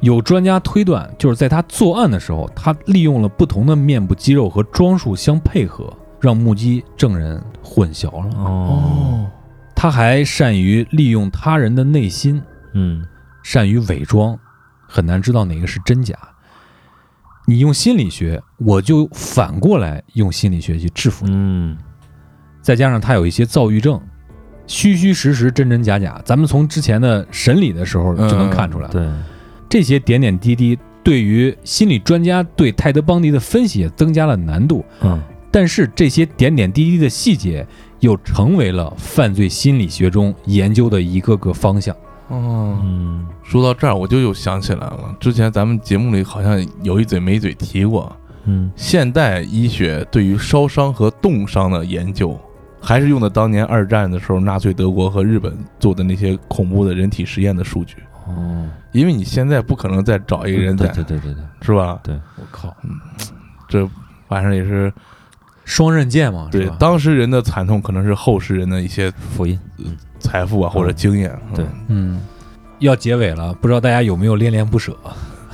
[0.00, 5.90] 有专家推断，就是在他作案的时候，他利用了不同的面部肌肉和装束相配合，
[6.20, 8.30] 让目击证人混淆了。
[8.36, 9.26] 哦哦，
[9.74, 12.42] 他还善于利用他人的内心，
[12.74, 13.06] 嗯
[13.42, 14.38] 善于伪装，
[14.86, 16.14] 很难知道哪个是真假。
[17.48, 21.32] 你用心理学，我就反过来用心理学去制服你。
[21.34, 21.76] 嗯
[22.60, 24.00] 再加上他有一些躁郁症，
[24.66, 28.88] 虚虚实实、真真假假，咱们从之前的审理的时候就能看出来。
[28.88, 29.06] 对
[29.68, 37.64] 这些点点滴滴对于心理专家对泰德·邦迪的分析也增加了难度，嗯但是这些点点滴滴的细节
[38.00, 41.96] 又成为了犯罪心理学中研究的一个个方向。
[42.28, 43.26] 哦，嗯。
[43.42, 48.70] 说到这儿，我就又想起来了，之前咱们节目里好像有一嘴没嘴提过，嗯。
[48.74, 52.38] 现代医学对于烧伤和冻伤的研究，
[52.80, 57.96] 还是用的当年二战的时候纳粹德国和日本做的那些恐怖的人体实验的数据。
[58.26, 62.00] 哦，因为你现在不可能再找一个人对对对对，是吧？
[62.02, 62.90] 对我靠，嗯
[63.68, 63.88] 这
[64.28, 64.92] 反正也是
[65.66, 66.70] 双刃剑嘛，对？
[66.78, 69.58] 当时人的惨痛，可能是后世人的一些福音
[70.18, 71.30] 财富啊或者经验。
[71.54, 72.20] 对嗯嗯，
[72.78, 74.96] 要结尾了，不知道大家有没有恋恋不舍？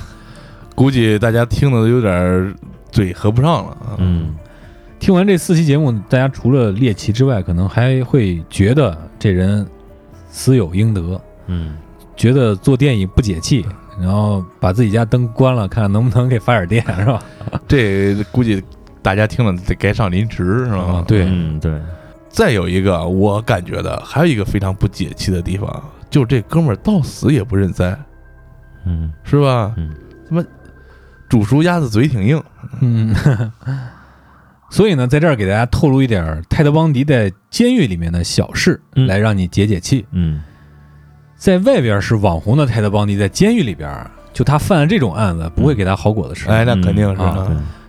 [0.75, 2.53] 估计大家听的都有点儿
[2.91, 3.97] 嘴合不上了啊。
[3.97, 4.35] 嗯
[4.99, 9.67] 听完这四期节目，大家除了猎奇之外，可能还会觉得这人
[10.29, 11.75] 死有应得，嗯
[12.15, 13.65] 觉得做电影不解气，
[13.99, 17.21] 然后把自己家灯关了，看能不能给发点电，是吧？
[17.67, 18.63] 这估计
[19.03, 20.77] 大家听了得该上临时是吧？
[20.77, 21.03] 啊？
[21.05, 21.25] 对。
[21.25, 21.79] 嗯对，
[22.29, 27.95] 再有一个我感觉的，还有一个非常不解气的地方，就是这哥们儿到死也不认栽，
[28.85, 29.11] 嗯。
[29.23, 29.73] 是吧？
[29.77, 29.93] 嗯，
[30.27, 30.43] 他妈
[31.29, 32.41] 煮熟鸭子嘴挺硬。
[32.81, 33.13] 嗯，
[34.71, 39.05] 所以呢，在这儿给大家透露一点儿泰德·邦迪在监狱里面的小事，嗯。
[39.05, 40.05] 来让你解解气。
[40.11, 40.41] 嗯。
[41.35, 46.49] 在外边是网红的泰德·邦迪，在监狱里边，就他犯了这种案子，不会给他好果子吃。
[46.49, 47.21] 哎，那肯定是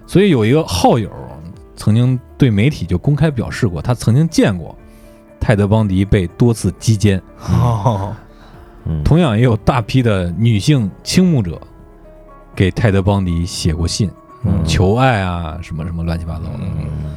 [0.06, 1.10] 所以有一个好友
[1.76, 4.76] 曾经对媒体就公开表示过，他曾经见过
[5.40, 7.20] 泰德·邦迪被多次击奸。
[9.02, 11.60] 同样也有大批的女性倾慕者
[12.54, 14.10] 给泰德·邦迪写过信，
[14.44, 16.60] 嗯求爱啊，什么什么乱七八糟的。
[16.60, 17.14] 嗯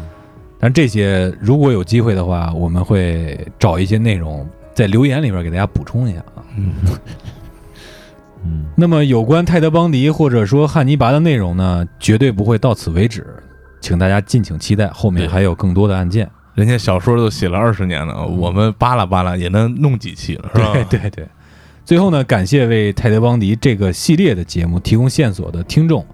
[0.59, 6.41] 但这些如果有机会的话，我们会找一些内容在留言里边给大家补充一下啊。
[6.55, 6.73] 嗯
[8.47, 13.25] 嗯那么有关泰德·邦迪或者说汉尼拔的内容呢，绝对不会到此为止，
[13.81, 16.29] 请大家敬请期待，后面还有更多的案件。
[16.53, 20.73] 人家小说都写了二十年了，我们扒拉扒拉也能弄几期了，是吧？
[20.73, 21.27] 对对对。
[21.85, 26.05] 最后呢，感谢为泰德·邦迪这个系列的节目提供线索的听众，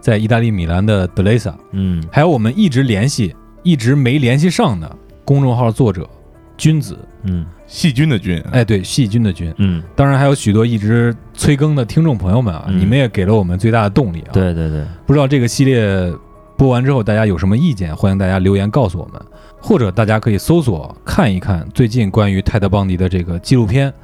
[0.00, 6.08] 在意大利米兰的德雷萨，嗯还有我们一直联系、一直没联系上的公众号作者
[6.56, 9.52] 君子，嗯细菌的菌，哎，对，细菌的菌。
[9.58, 16.12] 嗯，当然还有许多一直催更的听众朋友们啊，嗯你们也给了我们最大的动力啊。，对对对，不知道这个系列
[16.56, 19.20] 播完之后大家有什么意见，欢迎大家留言告诉我们，
[19.60, 23.90] 或者大家可以搜索看一看最近关于泰德·邦迪的这个纪录片《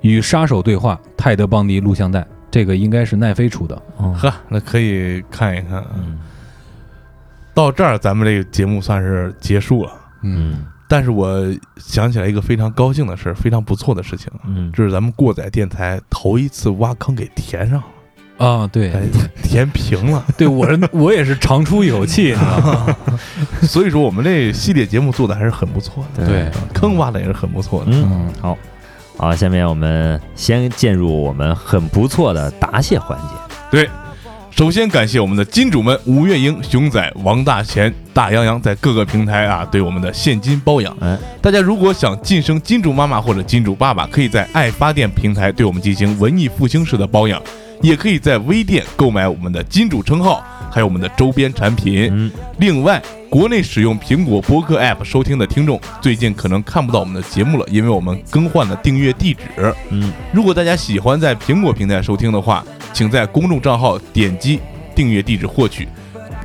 [0.00, 2.20] 与杀手对话：泰德·邦迪录像带》，
[2.50, 3.82] 这个应该是奈飞出的。
[3.96, 5.84] 哦呵，那可以看一看。
[5.96, 6.18] 嗯
[7.52, 9.92] 到这儿，咱们这个节目算是结束了。
[10.22, 11.40] 嗯但是我
[11.76, 17.80] 想起来一个非常高兴的事儿，非常不错的事情，嗯，这是咱们过载电台头一次挖坑给填上
[18.38, 18.92] 了，啊，对。
[18.92, 19.02] 哎，
[19.44, 20.24] 填平了。
[20.36, 22.96] 对，我我也是长出一口气，你知道吗？
[23.62, 27.92] 所以说，我们这系列节目做的还是很不错的，对，坑挖的也是很不错的。
[27.92, 28.58] 嗯嗯，好，
[29.16, 33.54] 好，下面我们先进入我们很不错的答谢环节。
[33.70, 33.88] 对，
[34.50, 40.94] 首先感谢我们的金主们吴月英、熊仔、王大钱、大洋洋在各个平台啊对我们的现金包养。
[41.00, 47.40] 哎，大家如果想晋升金主妈妈或者金主爸爸，可以在爱发电平台对我们进行文艺复兴式的包养，
[47.80, 52.08] 也可以在微店购买我们的金主称号，还有我们的周边产品。
[52.12, 59.74] 嗯另外，国内使用苹果播客 App 收听的听众，最近可能看不到我们的节目了，因为我们更换了订阅地址。
[59.90, 64.60] 嗯如果大家喜欢在苹果平台收听的话，请在公众账号点击
[64.94, 65.88] 订阅地址获取，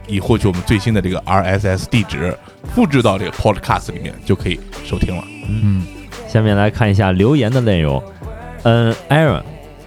[0.08, 2.38] 以获取我们最新的这个 RSS 地址，
[2.74, 5.24] 复制到这个 Podcast 里面就可以收听了。
[5.50, 5.86] 嗯，
[6.30, 8.02] 下面来看一下留言的内容。
[8.64, 9.44] 嗯，Aaron，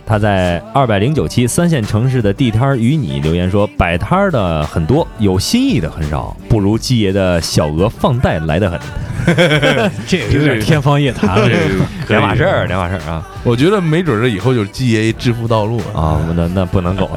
[0.08, 8.80] 他在二百零九期三线城市的地摊儿与你留言说，摆摊儿的很多，有新意的很少，不如鸡爷的小额放贷来得很。
[10.08, 11.46] 这有点天方夜谭了。
[11.46, 15.78] 这两码 事儿，两码事儿啊我觉得没准儿这以后就是鸡爷致富道路。
[15.92, 17.10] 啊，那那不能苟。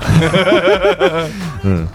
[1.63, 1.87] 嗯，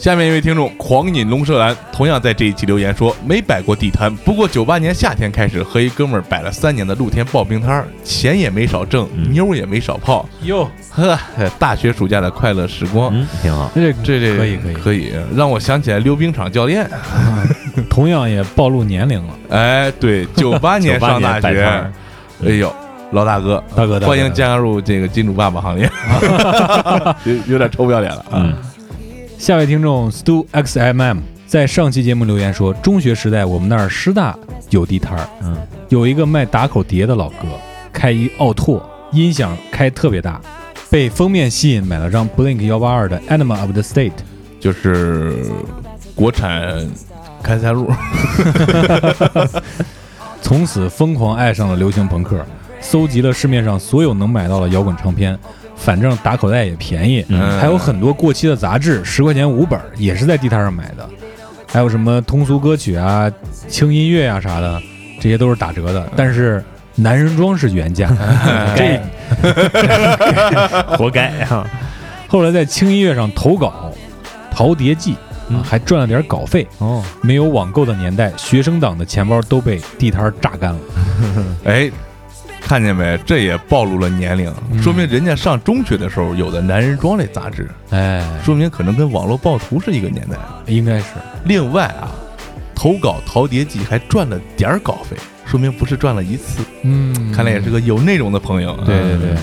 [0.00, 11.18] 下面一位听众狂饮龙舌兰，同样在这一期留言说没摆过地摊，不过九八年夏天开始和一哥们儿摆了三年的露天刨冰摊儿，钱也没少挣，嗯妞儿也没少泡，哟，呵，
[11.58, 13.10] 大学暑假的快乐时光。
[13.12, 13.70] 嗯，挺好。
[13.74, 16.88] 这这这可以可以可以，让我想起来溜冰场教练。
[17.90, 19.34] 同样也暴露年龄了。
[19.50, 21.62] 哎，对，九八年上大学
[22.42, 22.74] 哎呦，
[23.10, 25.90] 老大哥，大哥，大哥欢迎加入这个金主爸爸行列，
[27.24, 28.32] 有有点臭不要脸了啊！
[28.32, 28.56] 嗯，
[29.40, 34.38] 下位听众 Stu XMM 在上期节目留言说，中学时代我们那儿师大
[34.68, 35.56] 有地摊儿，嗯，
[35.88, 37.46] 有一个卖打口碟的老哥，
[37.90, 40.38] 开一奥拓，音响开特别大，
[40.90, 44.12] 被封面吸引，买了张 Blink 幺八二的 Anima of the State。
[44.60, 45.38] 就是
[46.14, 46.86] 国产
[47.42, 47.90] 开塞露，
[50.42, 52.44] 从此疯狂爱上了流行朋克，
[52.78, 55.38] 搜集了市面上所有能买到的摇滚唱片，
[55.80, 61.08] 反正打口袋也便宜，嗯还有很多过期的杂志，十块钱五本儿，也是在地摊上买的，
[61.66, 63.30] 还有什么通俗歌曲啊、
[63.66, 64.80] 轻音乐啊啥的，
[65.20, 66.62] 这些都是打折的，但是
[66.94, 68.08] 男人装是原价。
[68.76, 69.00] 这
[70.96, 71.66] 活该 啊！
[72.28, 73.90] 后来在轻音乐上投稿，
[74.54, 75.16] 《陶碟记》
[75.62, 76.66] 还赚了点稿费。
[76.78, 80.78] 哦，没有网购的年代，学生党的钱包都被地摊榨干了。
[81.64, 81.90] 哎，
[82.70, 83.18] 看见没？
[83.26, 90.36] 这也暴露了年龄，嗯说明人家上中学的时候有的男人装类杂志，哎，说明可能跟网络暴徒是一个年代。
[90.66, 91.06] 应该是。
[91.42, 92.14] 另外啊，
[92.72, 98.76] 投稿《陶碟记》还赚了点儿稿费，说明不是赚了一次，嗯，看来也是个有内容的朋友。
[98.86, 99.34] 对对对。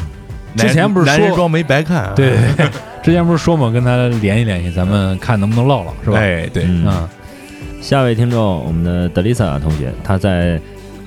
[0.56, 2.14] 之前不是说男人装没白看啊？
[2.16, 2.70] 对对对，
[3.04, 6.18] 之前不是说嘛，跟他联系联系，咱们看能不能唠唠，是吧？
[6.18, 7.10] 哎，对，嗯啊，
[7.82, 10.58] 下位听众，我们的德丽萨同学，他在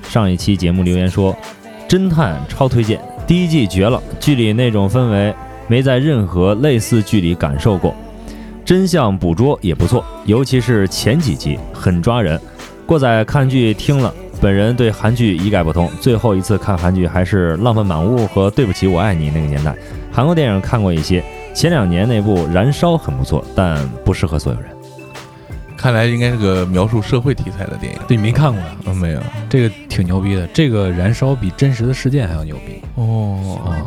[0.07, 1.35] 上一期节目留言说
[1.91, 5.35] ：“侦探超推荐，第一季绝了，剧里那种氛围
[5.67, 7.93] 没在任何类似剧里感受过，
[8.63, 12.39] 真相捕捉也不错，尤其是前几集很抓人。
[12.85, 19.75] 过载看剧听了，本人对韩剧一概不通，最后一次看韩剧还是《浪漫满屋》和《对不起我爱你》那个年代。
[20.13, 21.21] 韩国电影看过一些，
[21.53, 24.69] 前两年那部《燃烧》很不错，但不适合所有人。”
[25.81, 27.99] 看来应该是个描述社会题材的电影。
[28.07, 28.67] 对，你没看过呀？
[28.85, 29.19] 嗯，没有。
[29.49, 33.81] 这个挺牛逼的，这个燃烧比真实的事件还要牛逼哦啊！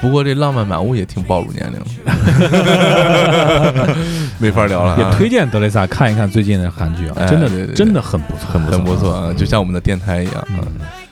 [0.00, 3.96] 不过这浪漫满屋也挺暴露年龄的，
[4.38, 4.98] 没法聊了、啊。
[4.98, 10.44] 也推荐德雷萨看一看最近的韩剧啊，哎真的真的很不错，很很不错啊，就像我们的电台一样。
[10.50, 10.58] 嗯，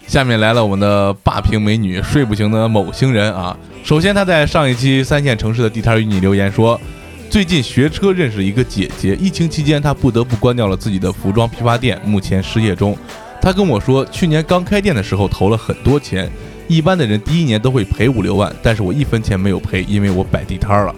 [0.08, 3.56] 下面来了我们的霸屏美女睡不醒的某星人啊。
[3.84, 6.80] 首先，他在上一期三线城市的地摊与你留言说，
[7.28, 12.96] 最近学车认识一个姐姐，疫情期间她不得不关掉了自己的服装批发店，目前失业中。
[13.42, 16.30] 她跟我说，去年刚开店的时候投了很多钱，
[16.68, 20.94] 一般的人第一年都会赔五六万，但是我一分钱没有赔，因为我摆地摊了。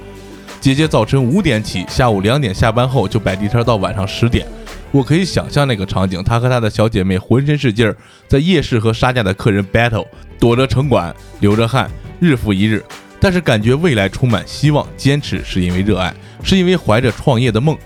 [0.61, 4.47] 姐姐早晨五点起，下午两点下班后就摆地摊到晚上十点。
[4.91, 7.97] 我可以想象那个场景，她和她的小姐妹浑身是劲儿，
[8.29, 10.07] 在夜市和杀价的客人 battle，
[10.39, 11.91] 躲着城管，流着汗，
[12.21, 12.85] 日复一日。
[13.21, 17.77] 但是感觉未来充满希望，坚持是因为热爱，是因为怀着创业的梦。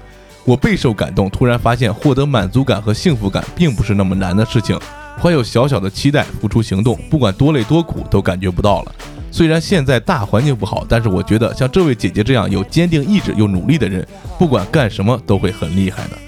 [0.45, 4.79] 我备受感动，突然发现获得满足感和幸福感并不是那么难的事情。
[5.21, 8.95] 怀有小小的期待，付出行动，不管多累多苦都感觉不到了。
[9.31, 14.07] 虽然现在大环境不好，但是我觉得像这位姐姐这样有坚定意志又努力的人，
[14.39, 16.19] 不管干什么都会很厉害的。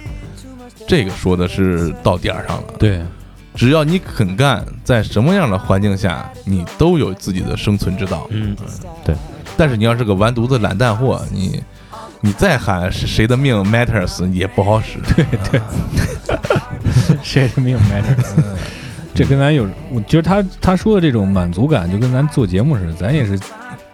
[0.86, 2.64] 这个说的是到点儿上了。
[2.78, 3.01] 对，
[3.55, 8.26] 只要你肯干，在什么样的环境下，你都有自己的生存之道。
[8.31, 8.56] 嗯，
[9.05, 9.14] 对
[9.56, 11.62] 但是你要是个完犊子懒蛋货，你
[12.20, 14.98] 你再喊谁的命 matters 也不好使。
[15.14, 15.60] 对 对，
[17.22, 18.35] 谁的命 matters？
[19.14, 23.39] 这跟咱有，我觉得他他说的这种满足感，就跟咱做节目似的，咱也是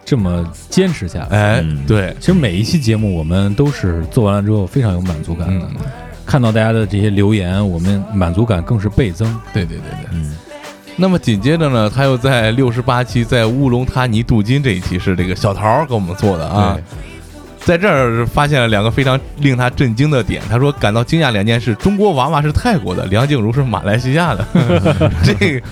[0.02, 1.38] 这么坚持下来。
[1.38, 5.76] 哎嗯，对，其实每一期节目我们都是做完了之后非常有满足感的，嗯，
[6.30, 9.26] 看到大家的这些留言，我们满足感更是倍增。
[9.52, 10.08] 对对对对。
[10.12, 10.36] 嗯，
[10.94, 16.78] 那么紧接着呢，他又在六十八期在乌龙他尼镀金这一期是这个小桃儿给我们做的啊，
[17.58, 20.40] 在这儿发现了两个非常令他震惊的点。
[20.48, 24.46] 他说感到惊讶两件事：中国娃娃是泰国的，梁静茹是马来西亚的。
[25.24, 25.66] 这个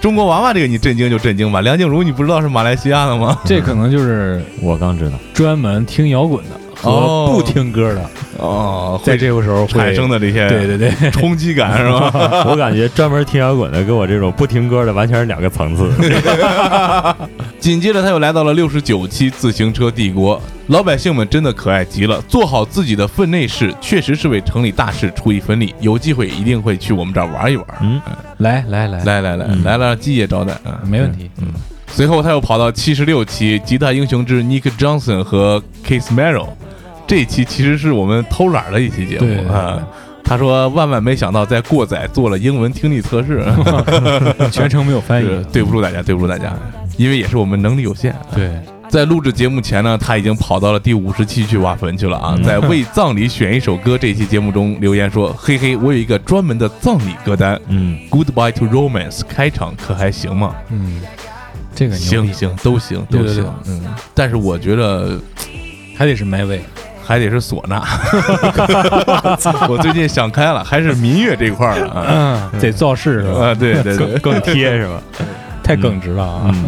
[0.00, 3.38] 中国娃娃这个你震惊就震惊吧，梁静茹你不知道是马来西亚的吗？
[3.44, 12.44] 这可能就是我刚知道，专门听摇滚的和哦不听歌的，哦，在这个时候产生的这些对对对，冲击感是吧？
[12.48, 15.90] 我感觉专门听摇滚的跟我这种不听歌的完全是两个层次。
[17.60, 25.74] 紧接着他又来到了六十九期自行车帝国，老百姓们真的可爱极了，做好自己的分内事，确实是为城里大事出一份力。
[25.80, 27.66] 有机会一定会去我们这儿玩一玩。
[27.82, 28.00] 嗯，
[28.38, 30.80] 来来来，来来来、嗯来了，让基爷招待啊！
[30.84, 31.30] 没问题。
[31.42, 31.48] 嗯
[31.92, 36.46] 随后他又跑到七十六期《吉他英雄之 Nick Johnson 和 Case Merrow》，
[37.10, 39.84] 这一期其实是我们偷懒的一期节目啊。
[40.22, 43.44] 他说万万没想到在过载做了英文听力测试，
[44.52, 45.28] 全程没有翻译。
[45.52, 46.56] 对不住大家，对不住大家，
[46.96, 48.14] 因为也是我们能力有限。
[48.32, 48.48] 对，
[48.88, 52.34] 在录制节目前呢，他已经跑到了第五十期去挖坟去了啊！
[52.38, 60.54] 嗯在为葬礼选一首歌这期节目中留言说：“嘿嘿，我有一个专门的葬礼歌单嗯，，Goodbye to Romance 开场可还行吗？
[60.70, 61.00] 嗯，
[61.74, 63.82] 这个，行行都行都行，嗯。
[64.14, 65.18] 但是我觉得
[65.96, 66.60] 还得是 My Way。
[67.10, 67.82] 还得是唢呐。
[69.68, 72.06] 我最近想开了，还是民乐这块儿的啊。
[72.52, 73.46] 嗯，得造势是吧？
[73.46, 75.02] 啊，对对对，更贴是吧？
[75.60, 76.42] 太耿直了啊！
[76.54, 76.66] 嗯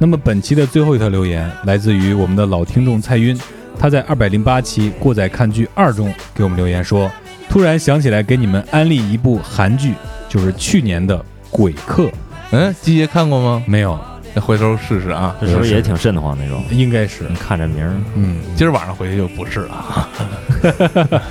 [0.00, 3.36] 那么本期的最后一条留言来自于我们的老听众蔡晕，
[3.78, 7.10] 他在二百零八期《过载看剧二》中给我们留言说
[7.50, 9.94] ：“突然想起来给你们安利一部韩剧，
[10.28, 11.16] 就是去年的
[11.50, 12.04] 《鬼客》，
[12.52, 13.60] 嗯，季爷看过吗？
[13.66, 13.98] 没有？
[14.34, 15.36] 那回头试试啊。
[15.40, 16.62] 这是不是也挺瘆得慌那种？
[16.70, 20.08] 应该是你，看着名儿，嗯，今儿晚上回去就不是了。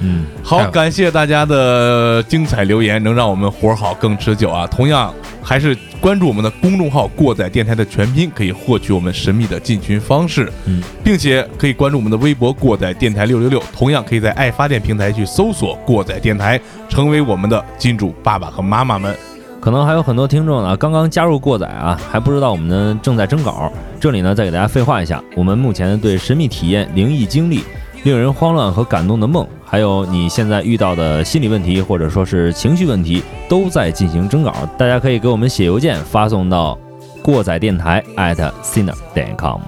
[0.00, 4.66] 嗯，好，感谢大家的精彩留言，能让我们活好更持久啊！
[4.66, 5.12] 同样，
[5.42, 19.16] 还是关注我们的公众号“过载电台”的全拼，可以获取我们神秘的进群方式，嗯，并且可以关注我们的微博“过载电台六六六”，同样可以在爱发电平台去搜索“过载电台”，成为我们的金主爸爸和妈妈们。
[19.60, 23.70] 可能还有很多听众呢，刚刚加入过载啊，还不知道我们呢正在征稿。
[24.00, 27.62] 这里呢，再给大家废话一下，我们目前对神秘体验、灵异经历、
[28.04, 34.54] 令人慌乱和感动的梦，还有你现在遇到的心理问题或者说是情绪问题，都在进行征稿。
[34.78, 36.78] 大家可以给我们写邮件发送到
[37.22, 39.60] 过载电台 at sinner 点 com。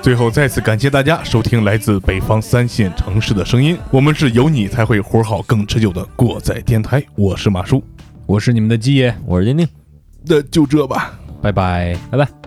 [0.00, 7.82] 最后，再次感谢大家收听来自北方三线城市的声音，我们是有你才会活好更持久的过载电台，我是马叔，
[8.26, 9.68] 我是你们的鸡爷，我是丁丁，
[10.24, 11.18] 那就这吧。
[11.40, 11.96] 拜拜。
[12.10, 12.41] 拜拜。